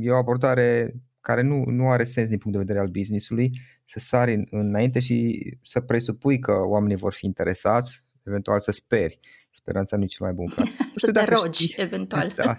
e 0.01 0.11
o 0.11 0.17
abordare 0.17 0.95
care 1.21 1.43
nu, 1.43 1.65
nu 1.65 1.91
are 1.91 2.05
sens 2.05 2.29
din 2.29 2.39
punct 2.39 2.57
de 2.57 2.63
vedere 2.65 2.85
al 2.85 2.91
businessului, 2.91 3.61
să 3.85 3.99
sari 3.99 4.35
în, 4.35 4.47
înainte 4.51 5.01
și 5.01 5.47
să 5.63 5.81
presupui 5.81 6.39
că 6.39 6.53
oamenii 6.53 6.97
vor 6.97 7.13
fi 7.13 7.27
interesați, 7.27 8.09
eventual 8.27 8.61
să 8.61 8.71
speri. 8.71 9.19
Speranța 9.51 9.97
nu 9.97 10.03
e 10.03 10.07
cel 10.07 10.27
mai 10.27 10.35
bun 10.35 10.53
plan. 10.55 10.69
să 10.97 11.13
te 11.13 11.25
rogi, 11.25 11.67
știi, 11.67 11.83
eventual. 11.83 12.33
Da, 12.37 12.55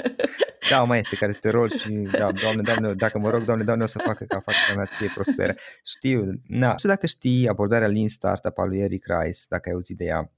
da, 0.70 0.84
mai 0.84 1.00
este 1.00 1.16
care 1.16 1.32
te 1.32 1.50
rogi 1.50 1.78
și, 1.78 1.90
da, 1.90 2.32
doamne, 2.32 2.62
doamne, 2.62 2.94
dacă 2.94 3.20
mă 3.20 3.30
rog, 3.30 3.44
doamne, 3.44 3.64
doamne, 3.64 3.84
o 3.84 3.88
să 3.88 4.00
facă 4.04 4.24
ca 4.24 4.36
afacerea 4.36 4.76
mea 4.76 4.86
să 4.86 4.96
fie 4.98 5.12
prosperă. 5.14 5.56
Știu, 5.84 6.42
na, 6.48 6.72
nu 6.72 6.78
știu 6.78 6.90
dacă 6.90 7.06
știi 7.06 7.48
abordarea 7.48 7.88
Lean 7.88 8.08
Startup 8.08 8.58
a 8.58 8.66
lui 8.66 8.80
Eric 8.80 9.06
Rice, 9.06 9.40
dacă 9.50 9.70
ai 9.70 9.74
auzit 9.76 9.98
de 9.98 10.06
ea. 10.06 10.32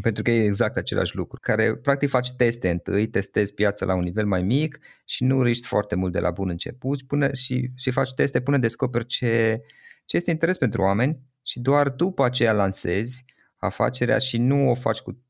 Pentru 0.00 0.22
că 0.22 0.30
e 0.30 0.44
exact 0.44 0.76
același 0.76 1.16
lucru, 1.16 1.38
care 1.40 1.76
practic 1.76 2.08
faci 2.08 2.32
teste 2.32 2.70
întâi, 2.70 3.06
testezi 3.06 3.54
piața 3.54 3.86
la 3.86 3.94
un 3.94 4.02
nivel 4.02 4.26
mai 4.26 4.42
mic 4.42 4.78
și 5.04 5.24
nu 5.24 5.42
riști 5.42 5.66
foarte 5.66 5.94
mult 5.94 6.12
de 6.12 6.20
la 6.20 6.30
bun 6.30 6.48
început 6.48 7.02
până 7.02 7.32
și, 7.32 7.70
și 7.76 7.90
faci 7.90 8.14
teste 8.14 8.40
până 8.40 8.58
descoperi 8.58 9.06
ce, 9.06 9.60
ce 10.04 10.16
este 10.16 10.30
interes 10.30 10.56
pentru 10.56 10.82
oameni 10.82 11.18
și 11.42 11.60
doar 11.60 11.88
după 11.88 12.24
aceea 12.24 12.52
lansezi 12.52 13.24
afacerea 13.56 14.18
și 14.18 14.38
nu 14.38 14.70
o 14.70 14.74
faci 14.74 14.98
cu, 14.98 15.24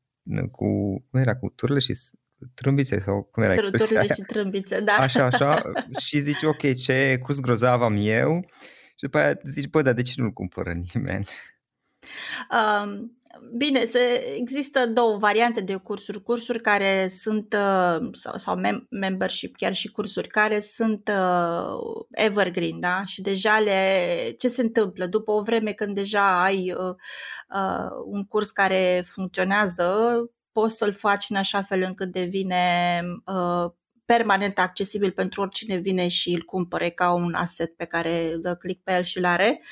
cu 0.51 0.67
cum 1.09 1.19
era, 1.19 1.35
cu 1.35 1.49
turle 1.49 1.79
și 1.79 1.97
trâmbițe 2.53 2.99
sau 2.99 3.23
cum 3.31 3.43
era 3.43 3.53
expresia 3.53 3.99
Turle 3.99 4.13
și 4.13 4.21
trâmbițe, 4.21 4.79
da. 4.79 4.93
Așa, 4.93 5.25
așa 5.25 5.61
și 6.05 6.19
zici 6.19 6.43
ok, 6.43 6.75
ce 6.75 7.17
curs 7.21 7.39
grozav 7.39 7.81
am 7.81 7.95
eu 7.99 8.45
și 8.85 9.03
după 9.03 9.17
aia 9.17 9.39
zici 9.43 9.67
bă, 9.67 9.81
dar 9.81 9.93
de 9.93 10.01
ce 10.01 10.13
nu-l 10.21 10.31
cumpără 10.31 10.73
nimeni? 10.93 11.25
Um, 12.51 13.17
Bine, 13.57 13.85
se, 13.85 14.33
există 14.37 14.85
două 14.85 15.17
variante 15.17 15.61
de 15.61 15.75
cursuri. 15.75 16.23
Cursuri 16.23 16.61
care 16.61 17.07
sunt, 17.07 17.53
uh, 17.53 18.07
sau, 18.11 18.37
sau 18.37 18.59
mem- 18.59 18.87
membership, 18.89 19.55
chiar 19.55 19.73
și 19.73 19.91
cursuri 19.91 20.27
care 20.27 20.59
sunt 20.59 21.11
uh, 21.13 22.05
evergreen, 22.11 22.79
da? 22.79 23.03
Și 23.05 23.21
deja 23.21 23.59
le, 23.59 24.35
ce 24.37 24.47
se 24.47 24.61
întâmplă? 24.61 25.05
După 25.05 25.31
o 25.31 25.41
vreme 25.41 25.71
când 25.71 25.95
deja 25.95 26.43
ai 26.43 26.71
uh, 26.71 26.95
uh, 27.49 27.89
un 28.05 28.25
curs 28.25 28.51
care 28.51 29.03
funcționează, 29.05 30.17
poți 30.51 30.77
să-l 30.77 30.93
faci 30.93 31.25
în 31.29 31.35
așa 31.35 31.61
fel 31.61 31.81
încât 31.81 32.11
devine 32.11 33.01
uh, 33.25 33.71
permanent 34.05 34.59
accesibil 34.59 35.11
pentru 35.11 35.41
oricine 35.41 35.75
vine 35.75 36.07
și 36.07 36.33
îl 36.33 36.41
cumpere 36.41 36.89
ca 36.89 37.13
un 37.13 37.33
asset 37.33 37.75
pe 37.75 37.85
care 37.85 38.35
dă 38.41 38.55
click 38.55 38.83
pe 38.83 38.93
el 38.93 39.03
și 39.03 39.19
l 39.19 39.25
are. 39.25 39.59
Uh, 39.61 39.65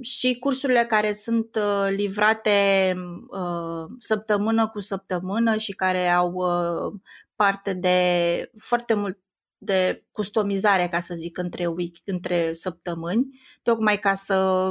și 0.00 0.38
cursurile 0.38 0.84
care 0.84 1.12
sunt 1.12 1.56
uh, 1.56 1.88
livrate 1.88 2.94
uh, 3.28 3.84
săptămână 3.98 4.68
cu 4.68 4.80
săptămână 4.80 5.56
și 5.56 5.72
care 5.72 6.08
au 6.08 6.32
uh, 6.32 7.00
parte 7.36 7.72
de 7.72 8.50
foarte 8.58 8.94
mult 8.94 9.18
de 9.58 10.04
customizare, 10.12 10.88
ca 10.88 11.00
să 11.00 11.14
zic, 11.14 11.38
între, 11.38 11.66
week, 11.66 11.94
între 12.04 12.52
săptămâni, 12.52 13.40
tocmai 13.62 13.98
ca 13.98 14.14
să 14.14 14.68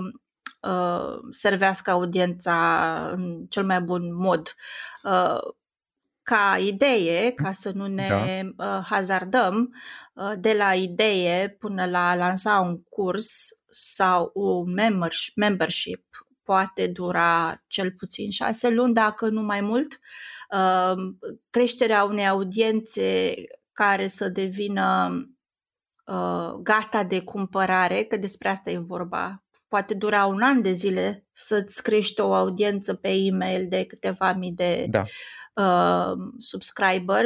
uh, 0.62 1.18
servească 1.32 1.92
audiența 1.92 3.10
în 3.12 3.46
cel 3.50 3.66
mai 3.66 3.82
bun 3.82 4.16
mod. 4.16 4.56
Uh, 5.04 5.54
ca 6.30 6.58
idee, 6.58 7.32
ca 7.32 7.52
să 7.52 7.72
nu 7.74 7.88
ne 7.88 8.08
da. 8.08 8.26
uh, 8.66 8.86
hazardăm, 8.86 9.76
uh, 10.14 10.32
de 10.40 10.54
la 10.54 10.74
idee 10.74 11.56
până 11.60 11.86
la 11.86 12.10
a 12.10 12.16
lansa 12.16 12.60
un 12.60 12.84
curs 12.84 13.48
sau 13.66 14.32
un 14.34 14.74
membership 15.36 16.06
poate 16.44 16.88
dura 16.88 17.64
cel 17.68 17.92
puțin 17.92 18.30
șase 18.32 18.70
luni, 18.70 18.94
dacă 18.94 19.30
nu 19.30 19.42
mai 19.42 19.62
mult. 19.62 20.00
Uh, 20.52 21.16
creșterea 21.50 22.04
unei 22.04 22.28
audiențe 22.28 23.34
care 23.72 24.08
să 24.08 24.28
devină 24.28 25.10
uh, 26.06 26.52
gata 26.62 27.04
de 27.04 27.22
cumpărare, 27.22 28.04
că 28.04 28.18
despre 28.18 28.50
asta 28.50 28.70
e 28.70 28.78
vorba. 28.78 29.44
Poate 29.68 29.94
dura 29.94 30.26
un 30.26 30.42
an 30.42 30.62
de 30.62 30.72
zile 30.72 31.26
să-ți 31.34 31.84
crești 31.84 32.22
o 32.22 32.34
audiență 32.34 32.94
pe 32.94 33.10
e-mail 33.10 33.68
de 33.70 33.86
câteva 33.86 34.34
mii 34.34 34.52
de 34.52 34.86
da. 34.90 35.04
Uh, 35.60 36.18
subscriber, 36.38 37.26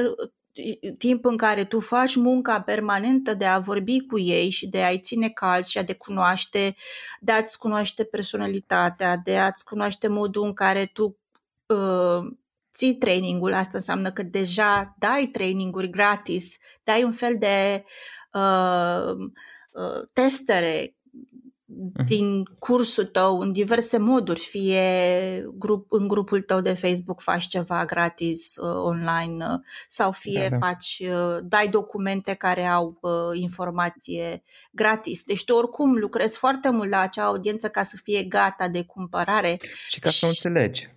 timp 0.98 1.26
în 1.26 1.38
care 1.38 1.64
tu 1.64 1.80
faci 1.80 2.16
munca 2.16 2.62
permanentă 2.62 3.34
de 3.34 3.46
a 3.46 3.60
vorbi 3.60 4.06
cu 4.06 4.20
ei 4.20 4.50
și 4.50 4.68
de 4.68 4.84
a-i 4.84 5.00
ține 5.00 5.30
calți 5.30 5.72
și 5.72 5.78
a 5.78 5.84
de 5.84 5.94
cunoaște, 5.94 6.76
de 7.20 7.32
a-ți 7.32 7.58
cunoaște 7.58 8.04
personalitatea, 8.04 9.18
de 9.18 9.38
a-ți 9.38 9.66
cunoaște 9.66 10.08
modul 10.08 10.44
în 10.46 10.54
care 10.54 10.86
tu 10.86 11.18
uh, 11.66 12.34
ții 12.74 12.96
trainingul, 12.96 13.54
asta 13.54 13.78
înseamnă 13.78 14.12
că 14.12 14.24
deja 14.24 14.96
dai 14.98 15.30
traininguri 15.32 15.90
gratis, 15.90 16.58
dai 16.84 17.04
un 17.04 17.12
fel 17.12 17.36
de 17.40 17.84
uh, 18.34 19.14
uh, 19.72 20.08
testere 20.14 20.96
mhm. 20.96 21.03
Din 22.06 22.44
cursul 22.60 23.06
tău 23.06 23.40
în 23.40 23.52
diverse 23.52 23.98
moduri, 23.98 24.40
fie 24.40 25.46
grup, 25.54 25.86
în 25.90 26.08
grupul 26.08 26.42
tău 26.42 26.62
de 26.62 26.74
Facebook 26.74 27.22
faci 27.22 27.48
ceva 27.48 27.86
gratis 27.86 28.56
uh, 28.56 28.76
online 28.76 29.46
uh, 29.46 29.60
sau 29.88 30.12
fie 30.12 30.48
da, 30.50 30.58
da. 30.58 30.66
faci, 30.66 31.02
uh, 31.10 31.38
dai 31.44 31.68
documente 31.68 32.34
care 32.34 32.66
au 32.66 32.98
uh, 33.02 33.12
informație 33.34 34.44
gratis. 34.72 35.24
Deci 35.24 35.44
tu 35.44 35.54
oricum 35.54 35.98
lucrezi 35.98 36.38
foarte 36.38 36.70
mult 36.70 36.90
la 36.90 37.00
acea 37.00 37.24
audiență 37.24 37.70
ca 37.70 37.84
să 37.84 37.98
fie 38.04 38.24
gata 38.24 38.68
de 38.68 38.84
cumpărare. 38.84 39.60
Și 39.88 40.00
ca 40.00 40.10
să 40.10 40.26
o 40.26 40.28
înțelegi. 40.28 40.90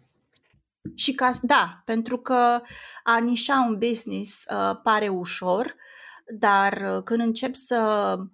Și 0.95 1.12
ca, 1.12 1.31
da, 1.43 1.83
pentru 1.85 2.19
că 2.19 2.61
a 3.05 3.19
nișa 3.19 3.67
un 3.69 3.79
business 3.79 4.45
uh, 4.51 4.77
pare 4.83 5.09
ușor, 5.09 5.75
dar 6.39 6.73
uh, 6.73 7.03
când 7.03 7.21
începi 7.21 7.57
să 7.57 8.15
uh, 8.19 8.27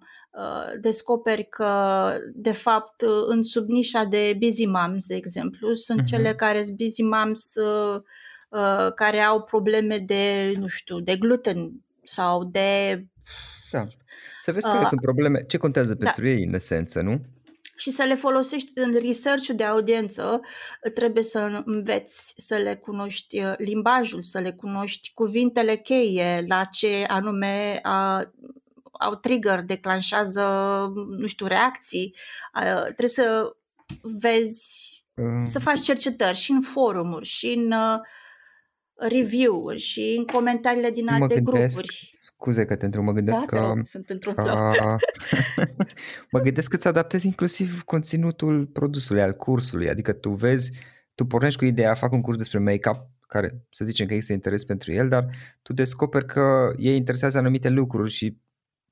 descoperi 0.81 1.43
că, 1.43 2.13
de 2.33 2.51
fapt, 2.51 3.01
uh, 3.01 3.23
în 3.27 3.43
subnișa 3.43 4.03
de 4.03 4.37
busy 4.39 4.65
moms, 4.65 5.05
de 5.05 5.15
exemplu, 5.15 5.73
sunt 5.73 6.01
uh-huh. 6.01 6.05
cele 6.05 6.33
care 6.33 6.63
sunt 6.63 6.77
busy 6.77 7.01
moms 7.01 7.55
uh, 7.55 8.01
uh, 8.49 8.93
care 8.95 9.19
au 9.19 9.43
probleme 9.43 9.97
de, 9.97 10.53
nu 10.57 10.67
știu, 10.67 10.99
de 10.99 11.15
gluten 11.15 11.71
sau 12.03 12.43
de... 12.43 12.99
Da. 13.71 13.87
Să 14.41 14.51
vezi 14.51 14.65
care 14.65 14.79
uh, 14.79 14.87
sunt 14.87 15.01
probleme, 15.01 15.43
ce 15.47 15.57
contează 15.57 15.93
da. 15.93 16.05
pentru 16.05 16.27
ei, 16.27 16.43
în 16.43 16.53
esență, 16.53 17.01
nu? 17.01 17.21
și 17.75 17.91
să 17.91 18.03
le 18.03 18.15
folosești 18.15 18.71
în 18.75 18.93
research 19.05 19.47
de 19.47 19.63
audiență, 19.63 20.41
trebuie 20.93 21.23
să 21.23 21.61
înveți 21.65 22.33
să 22.37 22.55
le 22.55 22.75
cunoști 22.75 23.39
uh, 23.39 23.53
limbajul, 23.57 24.23
să 24.23 24.39
le 24.39 24.51
cunoști 24.51 25.11
cuvintele 25.13 25.75
cheie, 25.75 26.43
la 26.47 26.63
ce 26.63 27.03
anume 27.07 27.79
a, 27.81 28.31
au 29.03 29.15
trigger, 29.15 29.61
declanșează, 29.61 30.43
nu 31.17 31.25
știu, 31.25 31.45
reacții. 31.45 32.15
A, 32.51 32.61
trebuie 32.81 33.07
să 33.07 33.55
vezi, 34.01 35.05
uh. 35.13 35.43
să 35.43 35.59
faci 35.59 35.81
cercetări 35.81 36.37
și 36.37 36.51
în 36.51 36.61
forumuri 36.61 37.25
și 37.25 37.47
în 37.47 37.71
uh, 37.71 37.99
review-uri 38.95 39.79
și 39.79 40.15
în 40.17 40.25
comentariile 40.25 40.89
din 40.89 41.07
alte 41.07 41.19
mă 41.19 41.27
gândesc, 41.27 41.73
grupuri. 41.73 42.11
Scuze 42.13 42.65
că 42.65 42.75
te 42.75 42.85
întreb, 42.85 43.03
mă 43.03 43.11
gândesc 43.11 43.39
da, 43.39 43.45
că... 43.45 43.57
Rog, 43.57 43.85
sunt 43.85 44.09
într-un 44.09 44.33
flow. 44.33 44.73
mă 46.31 46.39
gândesc 46.39 46.69
că 46.69 46.75
îți 46.75 46.87
adaptezi 46.87 47.25
inclusiv 47.25 47.81
conținutul 47.81 48.65
produsului, 48.65 49.21
al 49.21 49.33
cursului, 49.33 49.89
adică 49.89 50.13
tu 50.13 50.29
vezi, 50.29 50.71
tu 51.15 51.25
pornești 51.25 51.59
cu 51.59 51.65
ideea, 51.65 51.93
fac 51.93 52.11
un 52.11 52.21
curs 52.21 52.37
despre 52.37 52.59
make-up, 52.59 52.97
care 53.27 53.65
să 53.69 53.85
zicem 53.85 54.07
că 54.07 54.13
există 54.13 54.33
interes 54.33 54.63
pentru 54.63 54.91
el, 54.91 55.09
dar 55.09 55.25
tu 55.61 55.73
descoperi 55.73 56.25
că 56.25 56.73
ei 56.77 56.95
interesează 56.95 57.37
anumite 57.37 57.69
lucruri 57.69 58.11
și 58.11 58.37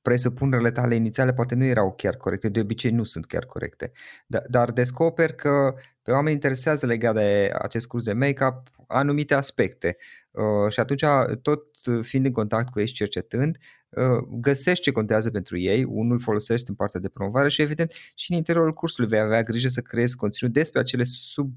presupunerile 0.02 0.72
tale 0.72 0.96
inițiale 0.96 1.34
poate 1.34 1.56
nu 1.56 1.66
erau 1.66 1.94
chiar 1.94 2.16
corecte, 2.16 2.50
de 2.50 2.60
obicei 2.60 2.92
nu 2.92 3.04
sunt 3.04 3.26
chiar 3.26 3.46
corecte, 3.46 3.92
dar, 4.28 4.44
dar 4.50 4.72
descoperi 4.72 5.36
că 5.36 5.74
pe 6.02 6.12
oameni 6.12 6.34
interesează 6.34 6.86
legat 6.86 7.16
de 7.16 7.52
acest 7.60 7.88
curs 7.88 8.04
de 8.04 8.14
make-up 8.14 8.62
anumite 8.88 9.34
aspecte. 9.34 9.98
Uh, 10.32 10.72
și 10.72 10.80
atunci 10.80 11.04
tot 11.42 11.66
fiind 12.02 12.26
în 12.26 12.32
contact 12.32 12.70
cu 12.70 12.80
ei 12.80 12.88
și 12.88 12.94
cercetând, 12.94 13.58
uh, 13.90 14.28
găsești 14.30 14.84
ce 14.84 14.92
contează 14.92 15.32
pentru 15.32 15.58
ei, 15.58 15.84
unul 15.84 16.20
folosești 16.20 16.70
în 16.70 16.76
partea 16.76 17.00
de 17.00 17.10
promovare 17.10 17.50
și 17.50 17.62
evident 17.62 17.92
și 18.16 18.32
în 18.32 18.38
interiorul 18.38 18.74
cursului 18.74 19.10
vei 19.10 19.20
avea 19.20 19.44
grijă 19.44 19.68
să 19.68 19.82
creezi 19.82 20.16
conținut 20.16 20.54
despre 20.54 20.80
acele 20.80 21.04
sub 21.04 21.54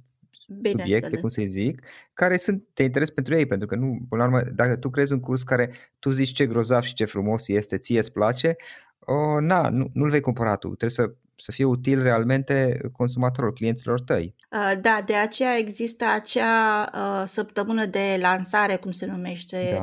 Bine 0.60 0.82
subiecte, 0.82 1.18
cum 1.18 1.28
să 1.28 1.42
zic, 1.46 1.82
care 2.12 2.36
sunt 2.36 2.64
de 2.74 2.82
interes 2.82 3.10
pentru 3.10 3.36
ei, 3.36 3.46
pentru 3.46 3.66
că 3.66 3.74
nu, 3.74 3.98
până 4.08 4.22
la 4.22 4.28
urmă, 4.28 4.50
dacă 4.54 4.76
tu 4.76 4.90
crezi 4.90 5.12
un 5.12 5.20
curs 5.20 5.42
care 5.42 5.70
tu 5.98 6.10
zici 6.10 6.32
ce 6.32 6.46
grozav 6.46 6.82
și 6.82 6.94
ce 6.94 7.04
frumos 7.04 7.48
este, 7.48 7.78
ție 7.78 7.98
îți 7.98 8.12
place, 8.12 8.56
o, 8.98 9.40
na, 9.40 9.68
nu, 9.68 9.90
nu-l 9.92 10.10
vei 10.10 10.20
cumpăra 10.20 10.56
tu, 10.56 10.66
trebuie 10.66 10.90
să 10.90 11.14
să 11.36 11.52
fie 11.52 11.64
util 11.64 12.02
realmente 12.02 12.80
consumatorilor, 12.92 13.52
clienților 13.52 14.00
tăi. 14.00 14.34
Da, 14.80 15.02
de 15.06 15.14
aceea 15.14 15.56
există 15.56 16.04
acea 16.14 16.90
uh, 16.94 17.26
săptămână 17.26 17.86
de 17.86 18.18
lansare, 18.20 18.76
cum 18.76 18.90
se 18.90 19.06
numește, 19.06 19.78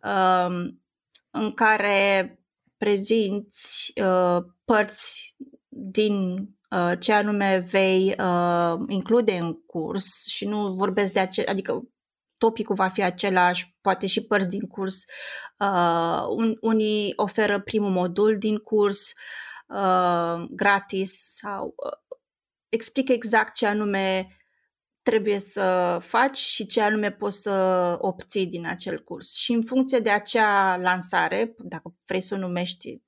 da. 0.00 0.46
uh, 0.46 0.70
în 1.30 1.52
care 1.52 2.38
prezinți 2.76 3.92
uh, 4.02 4.44
părți 4.64 5.34
din 5.68 6.14
Uh, 6.38 6.53
ce 6.98 7.12
anume 7.12 7.58
vei 7.70 8.14
uh, 8.18 8.74
include 8.88 9.32
în 9.32 9.54
curs 9.66 10.24
și 10.26 10.46
nu 10.46 10.74
vorbesc 10.74 11.12
de 11.12 11.20
ace- 11.20 11.44
adică 11.48 11.82
topicul 12.38 12.74
va 12.74 12.88
fi 12.88 13.02
același, 13.02 13.76
poate 13.80 14.06
și 14.06 14.26
părți 14.26 14.48
din 14.48 14.66
curs. 14.66 15.04
Uh, 15.58 16.24
un, 16.28 16.56
unii 16.60 17.12
oferă 17.16 17.60
primul 17.60 17.90
modul 17.90 18.38
din 18.38 18.56
curs 18.56 19.12
uh, 19.66 20.44
gratis 20.50 21.34
sau 21.34 21.74
uh, 21.76 22.18
explică 22.68 23.12
exact 23.12 23.54
ce 23.54 23.66
anume 23.66 24.36
trebuie 25.02 25.38
să 25.38 25.98
faci 26.00 26.36
și 26.36 26.66
ce 26.66 26.80
anume 26.80 27.12
poți 27.12 27.40
să 27.40 27.96
obții 28.00 28.46
din 28.46 28.66
acel 28.66 29.02
curs. 29.02 29.34
Și 29.34 29.52
în 29.52 29.64
funcție 29.64 29.98
de 29.98 30.10
acea 30.10 30.76
lansare, 30.76 31.54
dacă 31.58 31.94
vrei 32.06 32.20
să 32.20 32.34
o 32.34 32.38
numești 32.38 33.02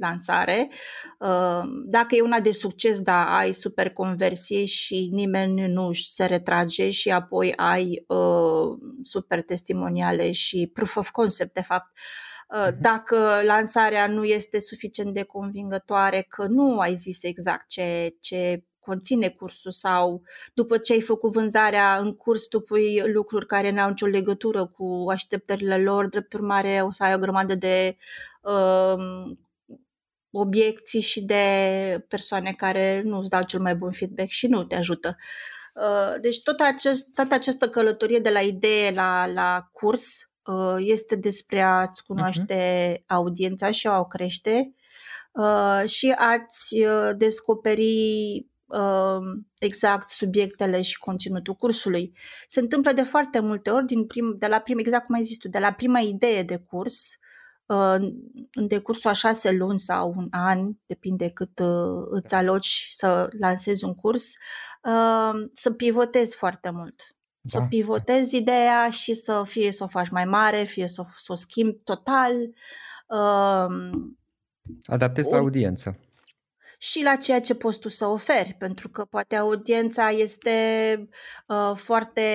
lansare. 0.00 0.70
Uh, 1.18 1.62
dacă 1.84 2.14
e 2.14 2.20
una 2.20 2.40
de 2.40 2.52
succes, 2.52 3.00
da, 3.00 3.36
ai 3.36 3.52
super 3.52 3.90
conversie 3.90 4.64
și 4.64 5.08
nimeni 5.12 5.66
nu 5.66 5.92
se 5.92 6.24
retrage 6.24 6.90
și 6.90 7.10
apoi 7.10 7.52
ai 7.56 8.04
uh, 8.06 8.78
super 9.02 9.42
testimoniale 9.42 10.32
și 10.32 10.70
proof 10.74 10.96
of 10.96 11.10
concept, 11.10 11.54
de 11.54 11.62
fapt. 11.62 11.90
Uh, 12.48 12.66
mhm. 12.70 12.80
Dacă 12.80 13.40
lansarea 13.44 14.06
nu 14.06 14.24
este 14.24 14.58
suficient 14.58 15.14
de 15.14 15.22
convingătoare, 15.22 16.26
că 16.28 16.46
nu 16.46 16.78
ai 16.78 16.94
zis 16.94 17.22
exact 17.22 17.68
ce, 17.68 18.16
ce 18.20 18.64
conține 18.80 19.28
cursul 19.28 19.70
sau 19.70 20.22
după 20.54 20.78
ce 20.78 20.92
ai 20.92 21.00
făcut 21.00 21.32
vânzarea 21.32 21.98
în 21.98 22.16
curs 22.16 22.46
tu 22.46 22.60
pui 22.60 23.12
lucruri 23.12 23.46
care 23.46 23.70
n-au 23.70 23.88
nicio 23.88 24.06
legătură 24.06 24.66
cu 24.66 25.06
așteptările 25.10 25.82
lor, 25.82 26.08
drept 26.08 26.32
urmare 26.32 26.82
o 26.86 26.90
să 26.90 27.04
ai 27.04 27.14
o 27.14 27.18
grămadă 27.18 27.54
de 27.54 27.96
uh, 28.42 29.36
obiecții 30.30 31.00
și 31.00 31.22
de 31.22 31.44
persoane 32.08 32.52
care 32.52 33.02
nu 33.04 33.18
îți 33.18 33.30
dau 33.30 33.42
cel 33.42 33.60
mai 33.60 33.74
bun 33.74 33.90
feedback 33.90 34.28
și 34.28 34.46
nu 34.46 34.64
te 34.64 34.74
ajută. 34.74 35.16
Uh, 35.74 36.20
deci 36.20 36.42
tot 36.42 36.60
acest, 36.60 37.14
toată 37.14 37.34
această 37.34 37.68
călătorie 37.68 38.18
de 38.18 38.30
la 38.30 38.40
idee 38.40 38.90
la, 38.90 39.26
la 39.26 39.68
curs 39.72 40.30
uh, 40.44 40.76
este 40.78 41.16
despre 41.16 41.60
a-ți 41.60 42.04
cunoaște 42.04 42.92
uh-huh. 42.96 43.06
audiența 43.06 43.70
și 43.70 43.86
a 43.86 43.98
o 43.98 44.04
crește 44.04 44.74
uh, 45.32 45.88
și 45.88 46.14
a-ți 46.16 46.76
descoperi 47.16 48.48
exact 49.58 50.08
subiectele 50.08 50.82
și 50.82 50.98
conținutul 50.98 51.54
cursului. 51.54 52.12
Se 52.48 52.60
întâmplă 52.60 52.92
de 52.92 53.02
foarte 53.02 53.40
multe 53.40 53.70
ori 53.70 53.86
din 53.86 54.06
prim, 54.06 54.34
de 54.38 54.46
la 54.46 54.58
prim, 54.58 54.78
exact 54.78 55.06
cum 55.06 55.14
ai 55.14 55.22
zis 55.22 55.38
tu, 55.38 55.48
de 55.48 55.58
la 55.58 55.72
prima 55.72 56.00
idee 56.00 56.42
de 56.42 56.56
curs 56.56 57.08
uh, 57.08 57.19
în 58.52 58.66
decursul 58.66 59.10
a 59.10 59.12
șase 59.12 59.50
luni 59.50 59.78
sau 59.78 60.14
un 60.16 60.26
an, 60.30 60.72
depinde 60.86 61.30
cât 61.30 61.58
uh, 61.58 62.06
îți 62.10 62.34
aloci 62.34 62.88
să 62.90 63.28
lansezi 63.38 63.84
un 63.84 63.94
curs, 63.94 64.26
uh, 64.82 65.48
să 65.54 65.70
pivotezi 65.70 66.36
foarte 66.36 66.70
mult. 66.70 67.02
Da. 67.40 67.58
Să 67.58 67.66
pivotezi 67.68 68.36
ideea 68.36 68.90
și 68.90 69.14
să 69.14 69.42
fie 69.46 69.72
să 69.72 69.84
o 69.84 69.86
faci 69.86 70.08
mai 70.08 70.24
mare, 70.24 70.62
fie 70.62 70.88
să 70.88 71.00
o, 71.00 71.04
să 71.16 71.32
o 71.32 71.34
schimbi 71.34 71.78
total. 71.84 72.34
Adaptezi 74.86 75.30
la 75.30 75.36
audiență 75.36 75.98
și 76.82 77.02
la 77.02 77.16
ceea 77.16 77.40
ce 77.40 77.54
poți 77.54 77.78
tu 77.78 77.88
să 77.88 78.06
oferi, 78.06 78.54
pentru 78.58 78.88
că 78.88 79.04
poate 79.04 79.36
audiența 79.36 80.08
este 80.08 81.08
uh, 81.46 81.76
foarte, 81.76 82.26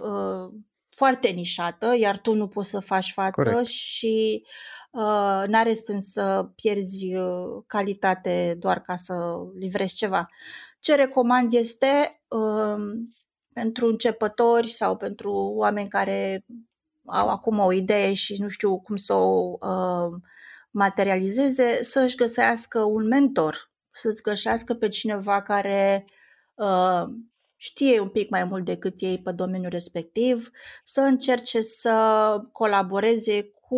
uh, 0.00 0.52
foarte 1.00 1.28
nișată, 1.28 1.96
iar 1.96 2.18
tu 2.18 2.34
nu 2.34 2.48
poți 2.48 2.70
să 2.70 2.80
faci 2.80 3.12
față 3.12 3.42
Corect. 3.42 3.64
și 3.66 4.44
uh, 4.90 5.42
n-are 5.46 5.72
sens 5.72 6.12
să 6.12 6.48
pierzi 6.54 7.14
uh, 7.14 7.62
calitate 7.66 8.56
doar 8.58 8.80
ca 8.80 8.96
să 8.96 9.14
livrezi 9.58 9.94
ceva. 9.94 10.26
Ce 10.80 10.94
recomand 10.94 11.52
este 11.52 12.20
uh, 12.28 12.82
pentru 13.52 13.86
începători 13.86 14.68
sau 14.68 14.96
pentru 14.96 15.32
oameni 15.56 15.88
care 15.88 16.44
au 17.04 17.28
acum 17.28 17.58
o 17.58 17.72
idee 17.72 18.14
și 18.14 18.36
nu 18.38 18.48
știu 18.48 18.80
cum 18.80 18.96
să 18.96 19.14
o 19.14 19.56
uh, 19.60 20.20
materializeze, 20.70 21.82
să-și 21.82 22.16
găsească 22.16 22.82
un 22.82 23.06
mentor 23.06 23.70
să-ți 23.90 24.22
găsească 24.22 24.74
pe 24.74 24.88
cineva 24.88 25.42
care 25.42 26.04
uh, 26.54 27.02
știe 27.62 28.00
un 28.00 28.08
pic 28.08 28.30
mai 28.30 28.44
mult 28.44 28.64
decât 28.64 28.94
ei 28.98 29.20
pe 29.22 29.32
domeniul 29.32 29.70
respectiv, 29.70 30.50
să 30.84 31.00
încerce 31.00 31.60
să 31.60 31.94
colaboreze 32.52 33.42
cu 33.42 33.76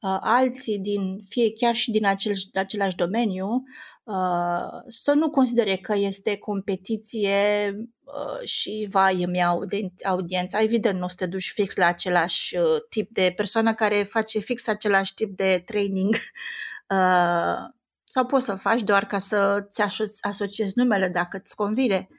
uh, 0.00 0.18
alții 0.20 0.78
din, 0.78 1.18
fie 1.28 1.52
chiar 1.52 1.74
și 1.74 1.90
din 1.90 2.06
acel, 2.06 2.32
același 2.54 2.96
domeniu, 2.96 3.62
uh, 4.04 4.82
să 4.88 5.12
nu 5.12 5.30
considere 5.30 5.76
că 5.76 5.94
este 5.96 6.36
competiție 6.36 7.72
uh, 8.04 8.46
și 8.48 8.86
vai 8.90 9.22
îmi 9.22 9.38
iau 9.38 9.64
de 9.64 9.80
audiența. 10.04 10.62
Evident, 10.62 10.98
nu 10.98 11.04
o 11.04 11.08
să 11.08 11.16
te 11.18 11.26
duci 11.26 11.52
fix 11.54 11.76
la 11.76 11.86
același 11.86 12.56
uh, 12.56 12.64
tip 12.88 13.10
de 13.10 13.32
persoană 13.36 13.74
care 13.74 14.02
face 14.02 14.38
fix 14.38 14.66
același 14.66 15.14
tip 15.14 15.36
de 15.36 15.62
training 15.66 16.14
uh, 16.94 17.56
sau 18.04 18.26
poți 18.26 18.44
să 18.44 18.54
faci 18.54 18.82
doar 18.82 19.06
ca 19.06 19.18
să-ți 19.18 19.82
asociezi 20.20 20.72
numele 20.76 21.08
dacă 21.08 21.36
îți 21.42 21.54
convine. 21.54 22.08
Uh, 22.10 22.16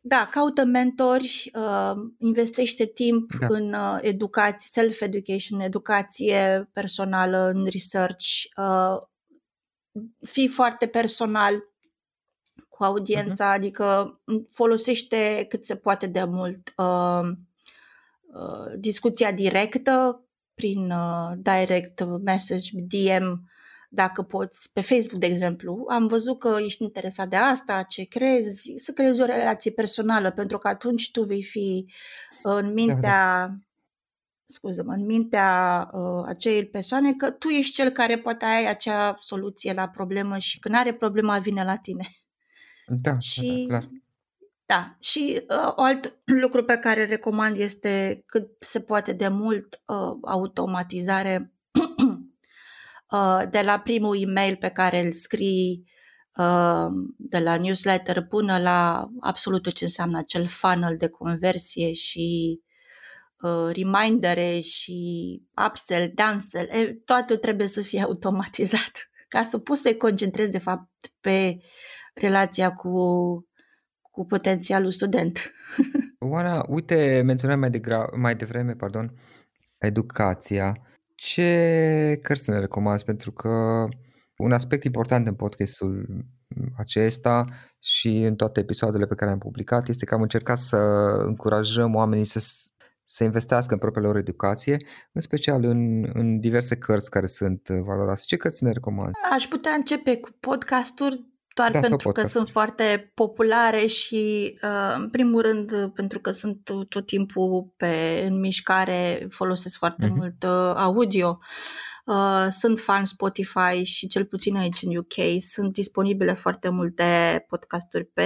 da, 0.00 0.28
caută 0.30 0.64
mentori, 0.64 1.50
uh, 1.54 1.96
investește 2.18 2.84
timp 2.84 3.32
da. 3.34 3.46
în 3.50 3.72
uh, 3.72 3.98
educație, 4.00 4.82
self-education, 4.82 5.60
educație 5.60 6.70
personală, 6.72 7.50
în 7.54 7.66
research, 7.70 8.26
fii 10.20 10.48
foarte 10.48 10.86
personal 10.86 11.62
cu 12.68 12.84
audiența, 12.84 13.50
uh-huh. 13.50 13.56
adică 13.56 14.20
folosește 14.50 15.46
cât 15.48 15.64
se 15.64 15.76
poate 15.76 16.06
de 16.06 16.24
mult 16.24 16.74
discuția 18.76 19.32
directă 19.32 20.24
prin 20.54 20.92
direct 21.36 22.04
message, 22.04 22.70
DM, 22.74 23.48
dacă 23.88 24.22
poți, 24.22 24.72
pe 24.72 24.80
Facebook, 24.80 25.20
de 25.20 25.26
exemplu, 25.26 25.86
am 25.88 26.06
văzut 26.06 26.38
că 26.38 26.56
ești 26.64 26.82
interesat 26.82 27.28
de 27.28 27.36
asta, 27.36 27.82
ce 27.82 28.04
crezi, 28.04 28.72
să 28.76 28.92
creezi 28.92 29.20
o 29.20 29.24
relație 29.24 29.70
personală, 29.70 30.30
pentru 30.30 30.58
că 30.58 30.68
atunci 30.68 31.10
tu 31.10 31.22
vei 31.22 31.42
fi 31.42 31.86
în 32.42 32.72
mintea, 32.72 33.00
da, 33.00 33.46
da. 33.46 33.54
scuză-mă, 34.44 34.92
în 34.92 35.04
mintea 35.04 35.90
uh, 35.92 36.22
acelei 36.26 36.66
persoane 36.66 37.12
că 37.12 37.30
tu 37.30 37.48
ești 37.48 37.74
cel 37.74 37.90
care 37.90 38.18
poate 38.18 38.44
ai 38.44 38.68
acea 38.68 39.16
soluție 39.18 39.72
la 39.72 39.88
problemă 39.88 40.38
și 40.38 40.58
când 40.58 40.74
are 40.74 40.94
problema 40.94 41.38
vine 41.38 41.64
la 41.64 41.76
tine. 41.76 42.04
Da, 42.86 43.18
și, 43.18 43.64
da, 43.68 43.78
clar. 43.78 43.88
Da, 44.66 44.96
și 45.00 45.42
uh, 45.48 45.72
alt 45.76 46.18
lucru 46.42 46.64
pe 46.64 46.76
care 46.76 47.04
recomand 47.04 47.56
este 47.58 48.22
cât 48.26 48.48
se 48.58 48.80
poate 48.80 49.12
de 49.12 49.28
mult 49.28 49.82
uh, 49.86 50.18
automatizare 50.22 51.52
Uh, 51.52 51.57
de 53.50 53.60
la 53.60 53.78
primul 53.78 54.22
e-mail 54.22 54.56
pe 54.56 54.68
care 54.68 55.04
îl 55.04 55.12
scrii 55.12 55.84
uh, 56.36 56.86
de 57.16 57.38
la 57.38 57.56
newsletter 57.56 58.22
până 58.22 58.58
la 58.58 59.08
absolut 59.20 59.62
tot 59.62 59.72
ce 59.72 59.84
înseamnă 59.84 60.18
acel 60.18 60.46
funnel 60.46 60.96
de 60.96 61.08
conversie 61.08 61.92
și 61.92 62.60
uh, 63.40 63.70
remindere 63.72 64.60
și 64.60 65.42
upsell, 65.66 66.12
downsell, 66.14 67.00
totul 67.04 67.36
trebuie 67.36 67.66
să 67.66 67.80
fie 67.80 68.02
automatizat 68.08 69.10
ca 69.28 69.42
să 69.42 69.58
poți 69.58 69.80
să 69.82 69.88
te 69.88 69.96
concentrezi 69.96 70.50
de 70.50 70.58
fapt 70.58 70.90
pe 71.20 71.58
relația 72.14 72.72
cu, 72.72 72.92
cu 74.00 74.26
potențialul 74.26 74.90
student. 74.90 75.52
Oana, 76.30 76.64
uite, 76.68 77.22
menționam 77.24 77.58
mai, 77.58 77.70
degra- 77.70 78.10
mai 78.16 78.36
devreme, 78.36 78.72
pardon, 78.72 79.14
educația 79.78 80.76
ce 81.18 82.18
cărți 82.22 82.44
să 82.44 82.50
ne 82.50 82.58
recomanzi? 82.58 83.04
Pentru 83.04 83.32
că 83.32 83.48
un 84.36 84.52
aspect 84.52 84.84
important 84.84 85.26
în 85.26 85.34
podcastul 85.34 86.06
acesta 86.76 87.44
și 87.78 88.22
în 88.22 88.36
toate 88.36 88.60
episoadele 88.60 89.06
pe 89.06 89.14
care 89.14 89.30
am 89.30 89.38
publicat 89.38 89.88
este 89.88 90.04
că 90.04 90.14
am 90.14 90.22
încercat 90.22 90.58
să 90.58 90.76
încurajăm 91.26 91.94
oamenii 91.94 92.24
să, 92.24 92.38
să 93.04 93.24
investească 93.24 93.72
în 93.72 93.78
propriile 93.78 94.08
lor 94.08 94.18
educație, 94.18 94.76
în 95.12 95.20
special 95.20 95.64
în, 95.64 96.10
în 96.12 96.40
diverse 96.40 96.76
cărți 96.76 97.10
care 97.10 97.26
sunt 97.26 97.68
valoroase. 97.68 98.22
Ce 98.26 98.36
cărți 98.36 98.64
ne 98.64 98.72
recomand? 98.72 99.12
Aș 99.32 99.46
putea 99.46 99.72
începe 99.72 100.16
cu 100.16 100.30
podcasturi 100.40 101.24
doar 101.58 101.70
da, 101.70 101.80
pentru 101.80 102.12
că 102.12 102.24
sunt 102.24 102.48
foarte 102.48 103.10
populare 103.14 103.86
și, 103.86 104.54
uh, 104.62 104.94
în 104.96 105.10
primul 105.10 105.42
rând, 105.42 105.90
pentru 105.94 106.20
că 106.20 106.30
sunt 106.30 106.70
tot 106.88 107.06
timpul 107.06 107.72
pe, 107.76 108.24
în 108.28 108.40
mișcare, 108.40 109.26
folosesc 109.30 109.78
foarte 109.78 110.06
uh-huh. 110.06 110.16
mult 110.16 110.42
uh, 110.42 110.74
audio. 110.76 111.38
Uh, 112.04 112.46
sunt 112.50 112.80
fan 112.80 113.04
Spotify 113.04 113.82
și 113.82 114.06
cel 114.06 114.24
puțin 114.24 114.56
aici 114.56 114.82
în 114.82 114.96
UK 114.96 115.40
sunt 115.40 115.72
disponibile 115.72 116.32
foarte 116.32 116.68
multe 116.68 117.44
podcasturi 117.48 118.04
pe 118.04 118.22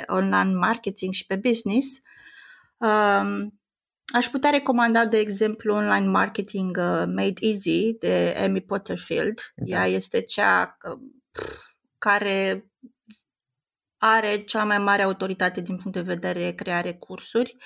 uh-huh. 0.00 0.06
online 0.06 0.52
marketing 0.54 1.12
și 1.12 1.26
pe 1.26 1.36
business. 1.36 1.88
Uh, 2.76 3.46
aș 4.14 4.26
putea 4.26 4.50
recomanda, 4.50 5.06
de 5.06 5.18
exemplu, 5.18 5.74
online 5.74 6.06
marketing 6.06 6.76
uh, 6.76 7.04
Made 7.06 7.40
Easy 7.40 7.92
de 7.98 8.34
Amy 8.38 8.60
Potterfield. 8.60 9.40
Da. 9.54 9.64
Ea 9.66 9.86
este 9.86 10.20
cea 10.20 10.76
uh, 10.92 10.98
care 11.98 12.66
are 14.04 14.44
cea 14.44 14.64
mai 14.64 14.78
mare 14.78 15.02
autoritate 15.02 15.60
din 15.60 15.76
punct 15.76 15.92
de 15.92 16.00
vedere 16.00 16.52
creare 16.52 16.94
cursuri 16.94 17.56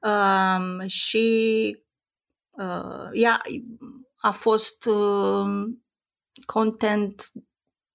um, 0.00 0.86
și 0.86 1.76
uh, 2.50 3.08
ea 3.12 3.42
a 4.16 4.30
fost 4.30 4.84
uh, 4.86 5.74
content 6.46 7.32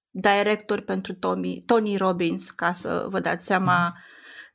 director 0.09 0.81
pentru 0.81 1.13
Tommy, 1.13 1.63
Tony 1.65 1.97
Robbins, 1.97 2.51
ca 2.51 2.73
să 2.73 3.05
vă 3.09 3.19
dați 3.19 3.45
seama 3.45 3.85
mm. 3.85 3.93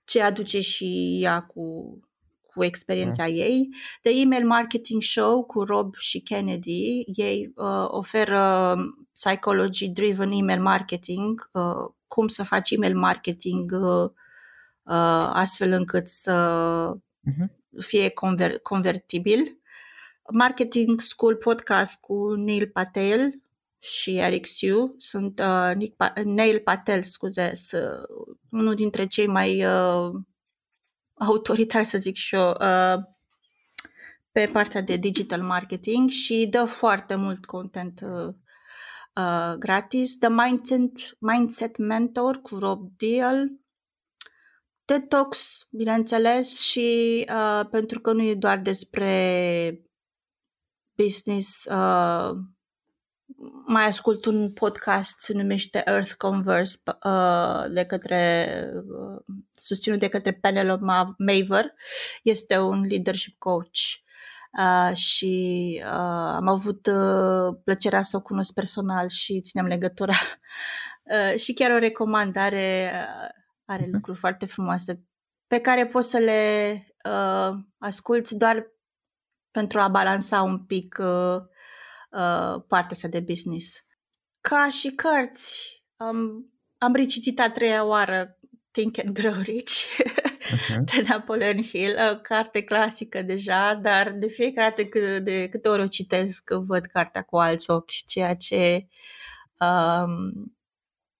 ce 0.04 0.22
aduce 0.22 0.60
și 0.60 1.18
ea 1.22 1.42
cu, 1.42 1.98
cu 2.42 2.64
experiența 2.64 3.26
mm. 3.26 3.34
ei. 3.34 3.68
The 4.02 4.20
Email 4.20 4.46
Marketing 4.46 5.02
Show 5.02 5.44
cu 5.44 5.62
Rob 5.62 5.94
și 5.96 6.20
Kennedy, 6.20 7.02
ei 7.06 7.52
uh, 7.54 7.86
oferă 7.86 8.76
psychology 9.12 9.88
driven 9.88 10.30
email 10.30 10.62
marketing, 10.62 11.50
uh, 11.52 11.98
cum 12.10 12.28
să 12.28 12.42
faci 12.42 12.70
email 12.70 12.96
marketing 12.96 13.72
uh, 13.72 14.10
uh, 14.82 15.30
astfel 15.32 15.72
încât 15.72 16.06
să 16.06 16.34
uh-huh. 16.96 17.46
fie 17.78 18.08
conver- 18.08 18.62
convertibil. 18.62 19.58
Marketing 20.32 21.00
School 21.00 21.36
Podcast 21.36 22.00
cu 22.00 22.34
Neil 22.34 22.68
Patel 22.68 23.40
și 23.78 24.16
Eric 24.16 24.46
Siu 24.46 24.94
sunt 24.98 25.38
uh, 25.38 25.74
Nick 25.74 26.04
pa- 26.04 26.22
Neil 26.24 26.58
Patel, 26.58 27.02
scuze, 27.02 27.54
să, 27.54 28.08
unul 28.50 28.74
dintre 28.74 29.06
cei 29.06 29.26
mai 29.26 29.64
uh, 29.64 30.12
autoritari, 31.14 31.84
să 31.84 31.98
zic 31.98 32.16
și 32.16 32.34
eu, 32.34 32.48
uh, 32.48 33.02
pe 34.32 34.46
partea 34.52 34.80
de 34.80 34.96
digital 34.96 35.42
marketing 35.42 36.08
și 36.08 36.46
dă 36.50 36.64
foarte 36.64 37.14
mult 37.14 37.44
content 37.44 38.00
uh, 38.04 38.34
uh, 39.16 39.54
gratis, 39.58 40.18
The 40.18 40.28
Mindset, 40.28 40.92
Mindset 41.18 41.76
Mentor 41.76 42.40
cu 42.40 42.58
Rob 42.58 42.90
Deal, 42.96 43.50
TED 44.84 45.08
Talks, 45.08 45.66
bineînțeles, 45.70 46.60
și 46.60 47.26
uh, 47.28 47.68
pentru 47.70 48.00
că 48.00 48.12
nu 48.12 48.22
e 48.22 48.34
doar 48.34 48.58
despre 48.58 49.82
business, 50.94 51.64
uh, 51.64 52.30
mai 53.66 53.86
ascult 53.86 54.24
un 54.24 54.52
podcast, 54.52 55.20
se 55.20 55.32
numește 55.32 55.82
Earth 55.84 56.12
Converse, 56.12 56.78
uh, 57.04 57.64
de 57.72 57.84
către, 57.84 58.62
uh, 58.74 59.22
susținut 59.52 59.98
de 59.98 60.08
către 60.08 60.32
Penelope 60.32 60.84
Maver. 61.18 61.72
Este 62.22 62.58
un 62.58 62.80
leadership 62.80 63.38
coach 63.38 63.78
uh, 64.58 64.96
și 64.96 65.74
uh, 65.84 65.90
am 66.36 66.48
avut 66.48 66.86
uh, 66.86 67.56
plăcerea 67.64 68.02
să 68.02 68.16
o 68.16 68.20
cunosc 68.20 68.54
personal 68.54 69.08
și 69.08 69.40
ținem 69.40 69.66
legătura. 69.66 70.12
Uh, 71.02 71.38
și 71.42 71.52
chiar 71.52 71.70
o 71.70 71.78
recomandare, 71.78 72.92
uh, 72.94 73.28
are 73.64 73.82
Mhm. 73.84 73.92
lucruri 73.92 74.18
foarte 74.18 74.46
frumoase 74.46 75.04
pe 75.46 75.60
care 75.60 75.86
poți 75.86 76.10
să 76.10 76.18
le 76.18 76.72
uh, 77.04 77.58
asculți 77.78 78.36
doar 78.36 78.66
pentru 79.50 79.80
a 79.80 79.88
balansa 79.88 80.42
un 80.42 80.64
pic 80.64 80.96
uh, 81.00 81.36
uh, 82.10 82.62
partea 82.68 82.90
asta 82.90 83.08
de 83.08 83.20
business. 83.20 83.84
Ca 84.40 84.70
și 84.70 84.90
cărți, 84.94 85.82
um, 85.96 86.52
am 86.78 86.94
recitit 86.94 87.40
a 87.40 87.50
treia 87.50 87.84
oară 87.84 88.38
Think 88.70 88.98
and 88.98 89.14
Grow 89.14 89.34
Rich 89.40 89.72
Mhm. 90.52 90.84
de 90.84 91.02
Napoleon 91.08 91.62
Hill, 91.62 91.96
o 92.12 92.16
carte 92.16 92.62
clasică 92.62 93.22
deja, 93.22 93.74
dar 93.82 94.10
de 94.10 94.26
fiecare 94.26 94.68
dată 94.68 94.88
cât, 94.88 95.24
de 95.24 95.48
câte 95.48 95.68
ori 95.68 95.82
o 95.82 95.86
citesc, 95.86 96.50
văd 96.50 96.86
cartea 96.86 97.22
cu 97.22 97.36
alți 97.36 97.70
ochi, 97.70 98.06
ceea 98.06 98.34
ce 98.34 98.86
um, 99.60 100.52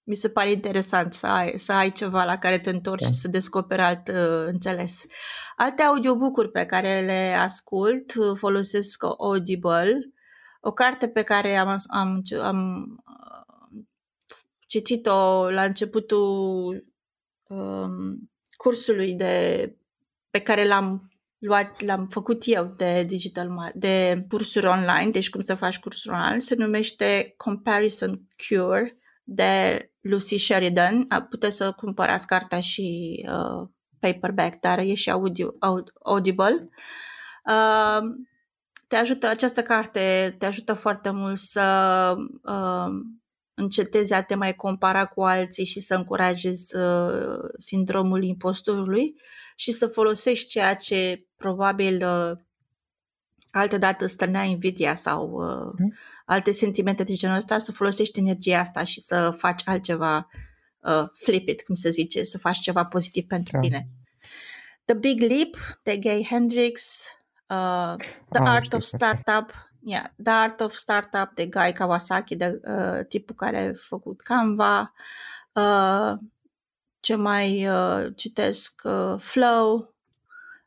mi 0.02 0.14
se 0.16 0.28
pare 0.28 0.50
interesant 0.50 1.14
să 1.14 1.26
ai, 1.26 1.58
să 1.58 1.72
ai 1.72 1.92
ceva 1.92 2.24
la 2.24 2.38
care 2.38 2.58
te 2.58 2.70
întorci 2.70 3.02
Da. 3.02 3.08
și 3.08 3.14
să 3.14 3.28
descoperi 3.28 3.82
alt 3.82 4.08
uh, 4.08 4.46
înțeles. 4.46 5.04
Alte 5.56 5.82
audiobook-uri 5.82 6.50
pe 6.50 6.66
care 6.66 7.00
le 7.04 7.36
ascult 7.38 8.14
uh, 8.14 8.36
folosesc 8.36 9.04
Audible, 9.04 9.98
o 10.60 10.72
carte 10.72 11.08
pe 11.08 11.22
care 11.22 11.56
am, 11.56 11.76
am, 11.88 12.22
am 12.42 12.86
uh, 13.06 13.84
citit-o 14.66 15.50
la 15.50 15.64
începutul 15.64 16.84
um, 17.48 18.30
cursului 18.62 19.14
de, 19.14 19.64
pe 20.30 20.38
care 20.38 20.66
l-am 20.66 21.10
luat, 21.38 21.80
l-am 21.80 22.06
făcut 22.06 22.42
eu 22.46 22.74
de 22.76 23.04
digital 23.06 23.48
mar- 23.48 23.74
de 23.74 24.24
cursuri 24.28 24.66
online, 24.66 25.10
deci 25.10 25.30
cum 25.30 25.40
să 25.40 25.54
faci 25.54 25.78
cursuri 25.78 26.14
online, 26.14 26.38
se 26.38 26.54
numește 26.54 27.34
Comparison 27.36 28.20
Cure 28.48 28.98
de 29.24 29.84
Lucy 30.00 30.36
Sheridan. 30.36 31.04
A, 31.08 31.22
Puteți 31.22 31.56
să 31.56 31.72
cumpărați 31.72 32.26
cartea 32.26 32.60
și 32.60 33.18
uh, 33.28 33.68
paperback, 33.98 34.60
dar 34.60 34.78
e 34.78 34.94
și 34.94 35.10
audio, 35.10 35.54
aud, 35.58 35.92
audible. 36.02 36.68
Uh, 37.44 38.00
te 38.86 38.96
ajută, 38.96 39.26
această 39.26 39.62
carte 39.62 40.36
te 40.38 40.46
ajută 40.46 40.72
foarte 40.72 41.10
mult 41.10 41.38
să 41.38 42.14
uh, 42.42 42.90
încetezi 43.60 44.12
a 44.12 44.22
te 44.22 44.34
mai 44.34 44.54
compara 44.54 45.06
cu 45.06 45.22
alții 45.22 45.64
și 45.64 45.80
să 45.80 45.94
încurajezi 45.94 46.76
uh, 46.76 47.38
sindromul 47.58 48.22
impostorului 48.22 49.14
și 49.56 49.72
să 49.72 49.86
folosești 49.86 50.48
ceea 50.48 50.74
ce 50.76 51.26
probabil 51.36 52.06
uh, 52.06 52.36
altădată 53.50 54.06
stănea 54.06 54.42
invidia 54.42 54.94
sau 54.94 55.30
uh, 55.30 55.72
Mhm. 55.78 55.94
alte 56.24 56.50
sentimente 56.50 57.02
de 57.02 57.14
genul 57.14 57.36
ăsta, 57.36 57.58
să 57.58 57.72
folosești 57.72 58.18
energia 58.18 58.58
asta 58.58 58.84
și 58.84 59.00
să 59.00 59.30
faci 59.36 59.62
altceva, 59.64 60.28
uh, 60.78 61.04
flip 61.12 61.48
it, 61.48 61.62
cum 61.62 61.74
se 61.74 61.90
zice, 61.90 62.22
să 62.22 62.38
faci 62.38 62.58
ceva 62.58 62.84
pozitiv 62.84 63.26
pentru 63.26 63.52
Da. 63.52 63.60
tine. 63.60 63.88
The 64.84 64.94
Big 64.94 65.20
Leap 65.20 65.56
de 65.82 65.96
Gay 65.96 66.26
Hendricks, 66.30 67.04
uh, 67.48 67.94
The 68.30 68.40
Ah, 68.42 68.48
Art 68.48 68.64
știu 68.64 68.76
of 68.78 68.90
pe 68.90 68.96
asta. 68.96 69.20
Startup, 69.22 69.69
yeah, 69.82 70.06
The 70.16 70.30
Art 70.30 70.60
of 70.60 70.74
Startup 70.74 71.34
de 71.34 71.46
Guy 71.46 71.72
Kawasaki, 71.72 72.36
de 72.36 72.60
uh, 72.64 73.06
tipul 73.08 73.34
care 73.34 73.68
a 73.68 73.72
făcut 73.74 74.20
Canva, 74.20 74.92
uh, 75.52 76.18
ce 77.00 77.14
mai 77.14 77.66
uh, 77.68 78.06
citesc, 78.16 78.80
uh, 78.84 79.18
Flow, 79.18 79.94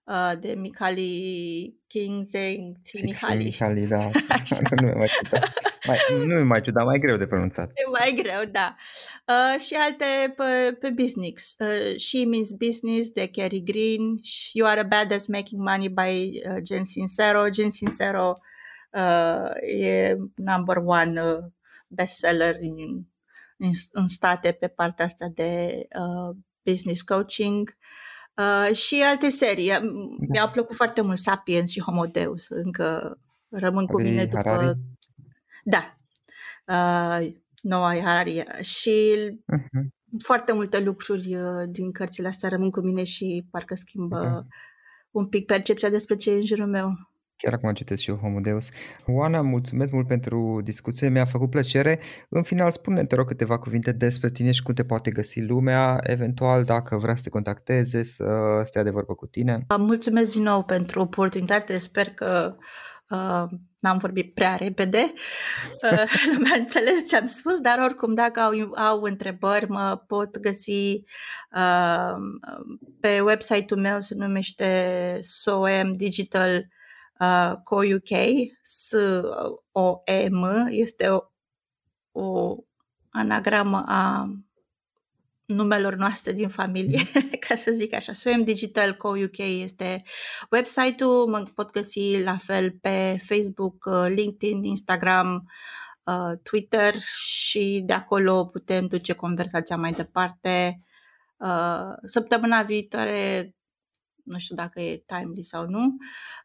uh, 0.03 0.31
de 0.39 0.53
Mihaly 0.53 1.73
Kingzeng, 1.87 2.77
Mihaly. 3.03 3.43
Mihali, 3.43 3.87
da. 3.87 4.09
nu 4.81 4.87
mi 4.87 4.93
mai 4.93 5.07
ciudat. 5.07 5.53
Mai, 5.87 5.97
nu 6.25 6.35
mi 6.35 6.43
mai 6.43 6.61
ciudat, 6.61 6.85
mai 6.85 6.99
greu 6.99 7.17
de 7.17 7.25
pronunțat. 7.25 7.69
E 7.69 7.89
mai 7.89 8.21
greu, 8.23 8.43
da. 8.51 8.75
Uh, 9.27 9.59
și 9.59 9.73
alte 9.73 10.33
pe, 10.35 10.77
pe 10.79 10.89
business. 10.89 11.55
Uh, 11.59 11.97
She 11.97 12.25
Means 12.25 12.51
Business 12.51 13.09
de 13.09 13.27
Carrie 13.27 13.59
Green, 13.59 14.19
You 14.53 14.67
Are 14.67 14.79
a 14.79 14.83
Badass 14.83 15.27
Making 15.27 15.61
Money 15.61 15.89
by 15.89 16.41
uh, 16.49 16.57
Jen 16.63 16.83
Sincero. 16.83 17.49
Jen 17.49 17.69
Sincero 17.69 18.29
uh, 18.29 18.52
e 19.61 20.15
number 20.35 20.77
one 20.77 21.23
uh, 21.23 21.37
bestseller 21.87 22.55
în, 22.59 23.03
în, 23.57 23.69
în 23.91 24.07
state 24.07 24.51
pe 24.51 24.67
partea 24.67 25.05
asta 25.05 25.27
de 25.33 25.81
uh, 25.99 26.35
business 26.63 27.01
coaching. 27.01 27.77
Uh, 28.37 28.75
și 28.75 29.01
alte 29.05 29.29
serii. 29.29 29.71
Mi-au 30.29 30.49
plăcut 30.49 30.75
foarte 30.75 31.01
mult 31.01 31.17
Sapiens 31.17 31.71
și 31.71 31.81
Homo 31.81 32.05
Deus. 32.05 32.47
Încă 32.49 33.17
rămân 33.49 33.85
cu 33.85 33.99
Lui 33.99 34.09
mine 34.09 34.25
după... 34.25 34.41
Harari? 34.49 34.77
Da. 35.63 35.93
Uh, 36.67 37.33
Noah 37.61 38.01
Harari. 38.03 38.45
Și 38.61 39.17
Mhm. 39.45 39.93
foarte 40.23 40.51
multe 40.53 40.79
lucruri 40.79 41.35
uh, 41.35 41.63
din 41.69 41.91
cărțile 41.91 42.27
astea 42.27 42.49
rămân 42.49 42.69
cu 42.69 42.79
mine 42.79 43.03
și 43.03 43.47
parcă 43.51 43.75
schimbă 43.75 44.19
Da. 44.19 44.45
un 45.11 45.27
pic 45.27 45.45
percepția 45.45 45.89
despre 45.89 46.15
ce 46.15 46.31
e 46.31 46.35
în 46.35 46.45
jurul 46.45 46.67
meu. 46.67 46.91
Chiar 47.43 47.53
acum 47.53 47.73
citesc 47.73 48.01
și 48.01 48.09
eu 48.09 48.15
Homo 48.15 48.39
Deus. 48.39 48.69
Oana, 49.07 49.41
mulțumesc 49.41 49.91
mult 49.91 50.07
pentru 50.07 50.61
discuție, 50.63 51.09
mi-a 51.09 51.25
făcut 51.25 51.49
plăcere. 51.49 51.99
În 52.29 52.43
final, 52.43 52.71
spune 52.71 53.05
te 53.05 53.15
rog 53.15 53.27
câteva 53.27 53.57
cuvinte 53.57 53.91
despre 53.91 54.29
tine 54.29 54.51
și 54.51 54.63
cum 54.63 54.73
te 54.73 54.83
poate 54.83 55.11
găsi 55.11 55.41
lumea, 55.41 55.99
eventual 56.01 56.63
dacă 56.63 56.97
vrea 56.97 57.15
să 57.15 57.21
te 57.23 57.29
contacteze, 57.29 58.03
să 58.03 58.25
stea 58.63 58.83
de 58.83 58.89
vorbă 58.89 59.13
cu 59.13 59.25
tine. 59.25 59.65
Uh, 59.69 59.77
Mulțumesc 59.77 60.31
din 60.31 60.41
nou 60.41 60.63
pentru 60.63 60.99
oportunitate. 60.99 61.77
Sper 61.77 62.07
că 62.07 62.55
uh, 63.09 63.45
n-am 63.79 63.97
vorbit 63.97 64.33
prea 64.33 64.55
repede. 64.55 65.13
Uh, 65.91 66.03
lumea 66.33 66.51
a 66.53 66.59
înțeles 66.59 67.07
ce 67.07 67.17
am 67.17 67.27
spus, 67.27 67.59
dar 67.59 67.79
oricum 67.79 68.13
dacă 68.13 68.39
au, 68.39 68.51
au 68.75 69.01
întrebări 69.01 69.69
mă 69.69 70.03
pot 70.07 70.39
găsi 70.39 71.03
uh, 71.55 72.15
pe 72.99 73.19
website-ul 73.19 73.79
meu 73.79 74.01
se 74.01 74.15
numește 74.15 75.19
SOM 75.21 75.91
Digital 75.91 76.67
uh, 77.19 77.53
Co 77.63 77.75
UK 77.75 78.09
S-O-M 78.61 80.43
este 80.69 81.07
o, 81.07 81.19
o 82.11 82.57
anagramă 83.09 83.83
a 83.87 84.29
numelor 85.45 85.95
noastre 85.95 86.31
din 86.31 86.49
familie, 86.49 86.99
ca 87.47 87.55
să 87.55 87.71
zic 87.71 87.93
așa. 87.93 88.13
SOM 88.13 88.43
Digital 88.43 88.93
Co 88.93 89.07
UK 89.07 89.37
este 89.37 90.03
website-ul, 90.51 91.27
mă 91.27 91.43
pot 91.55 91.71
găsi 91.71 92.21
la 92.23 92.37
fel 92.37 92.71
pe 92.81 93.17
Facebook, 93.27 93.85
uh, 93.85 94.05
LinkedIn, 94.07 94.63
Instagram, 94.63 95.51
uh, 96.03 96.37
Twitter 96.43 96.93
și 97.15 97.83
de 97.85 97.93
acolo 97.93 98.45
putem 98.45 98.87
duce 98.87 99.13
conversația 99.13 99.77
mai 99.77 99.91
departe. 99.91 100.79
Uh, 101.37 101.93
Săptămâna 102.03 102.63
viitoare 102.63 103.53
nu 104.23 104.37
știu 104.39 104.55
dacă 104.55 104.81
e 104.81 105.03
timely 105.05 105.43
sau 105.43 105.65
nu. 105.67 105.83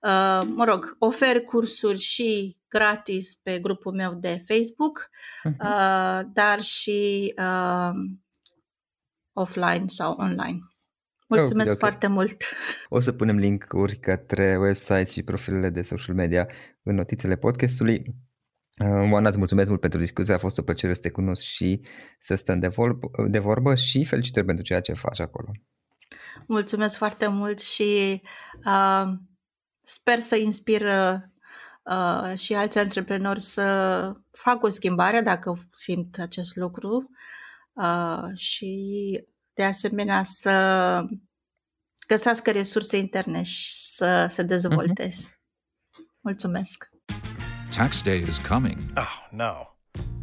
Uh, 0.02 0.48
mă 0.54 0.64
rog, 0.64 0.96
ofer 0.98 1.40
cursuri 1.40 1.98
și 1.98 2.56
gratis 2.68 3.34
pe 3.42 3.58
grupul 3.58 3.92
meu 3.92 4.14
de 4.14 4.42
Facebook, 4.46 5.10
Mhm. 5.44 5.56
uh, 5.60 6.20
dar 6.32 6.60
și 6.60 7.32
uh, 7.38 7.90
offline 9.32 9.84
sau 9.86 10.12
online. 10.18 10.58
Mulțumesc 11.28 11.72
ok. 11.72 11.78
foarte 11.78 12.06
mult! 12.06 12.36
O 12.88 13.00
să 13.00 13.12
punem 13.12 13.36
link-uri 13.36 13.96
către 13.96 14.56
website 14.56 15.04
și 15.10 15.22
profilele 15.22 15.70
de 15.70 15.82
social 15.82 16.14
media 16.14 16.46
în 16.82 16.94
notițele 16.94 17.36
podcastului. 17.36 18.02
Uh, 18.84 19.10
Oana, 19.12 19.28
îți 19.28 19.38
mulțumesc 19.38 19.68
mult 19.68 19.80
pentru 19.80 19.98
discuție, 19.98 20.34
a 20.34 20.38
fost 20.38 20.58
o 20.58 20.62
plăcere 20.62 20.94
să 20.94 21.00
te 21.00 21.10
cunosc 21.10 21.42
și 21.42 21.80
să 22.20 22.34
stăm 22.34 22.58
de, 22.58 22.68
vorb, 22.68 23.00
de 23.28 23.38
vorbă 23.38 23.74
și 23.74 24.04
felicitări 24.04 24.46
pentru 24.46 24.64
ceea 24.64 24.80
ce 24.80 24.92
faci 24.92 25.20
acolo. 25.20 25.50
Mulțumesc 26.46 26.96
foarte 26.96 27.26
mult 27.26 27.60
și 27.60 28.22
uh, 28.64 29.12
sper 29.82 30.20
să 30.20 30.36
inspir 30.36 30.82
uh, 30.82 32.38
și 32.38 32.54
alți 32.54 32.78
antreprenori 32.78 33.40
să 33.40 34.12
facă 34.30 34.66
o 34.66 34.68
schimbare 34.68 35.20
dacă 35.20 35.58
simt 35.70 36.18
acest 36.18 36.56
lucru 36.56 37.10
uh, 37.72 38.36
și 38.36 39.24
de 39.54 39.64
asemenea 39.64 40.24
să 40.24 41.02
găsească 42.06 42.50
resurse 42.50 42.96
interne 42.96 43.42
și 43.42 43.72
să 43.74 44.26
se 44.28 44.42
dezvolte. 44.42 45.10
Mulțumesc! 46.20 46.88
Tax 47.76 48.02
day 48.02 48.18
is 48.18 48.38
coming. 48.38 48.76
Oh, 48.96 49.26
no. 49.30 49.77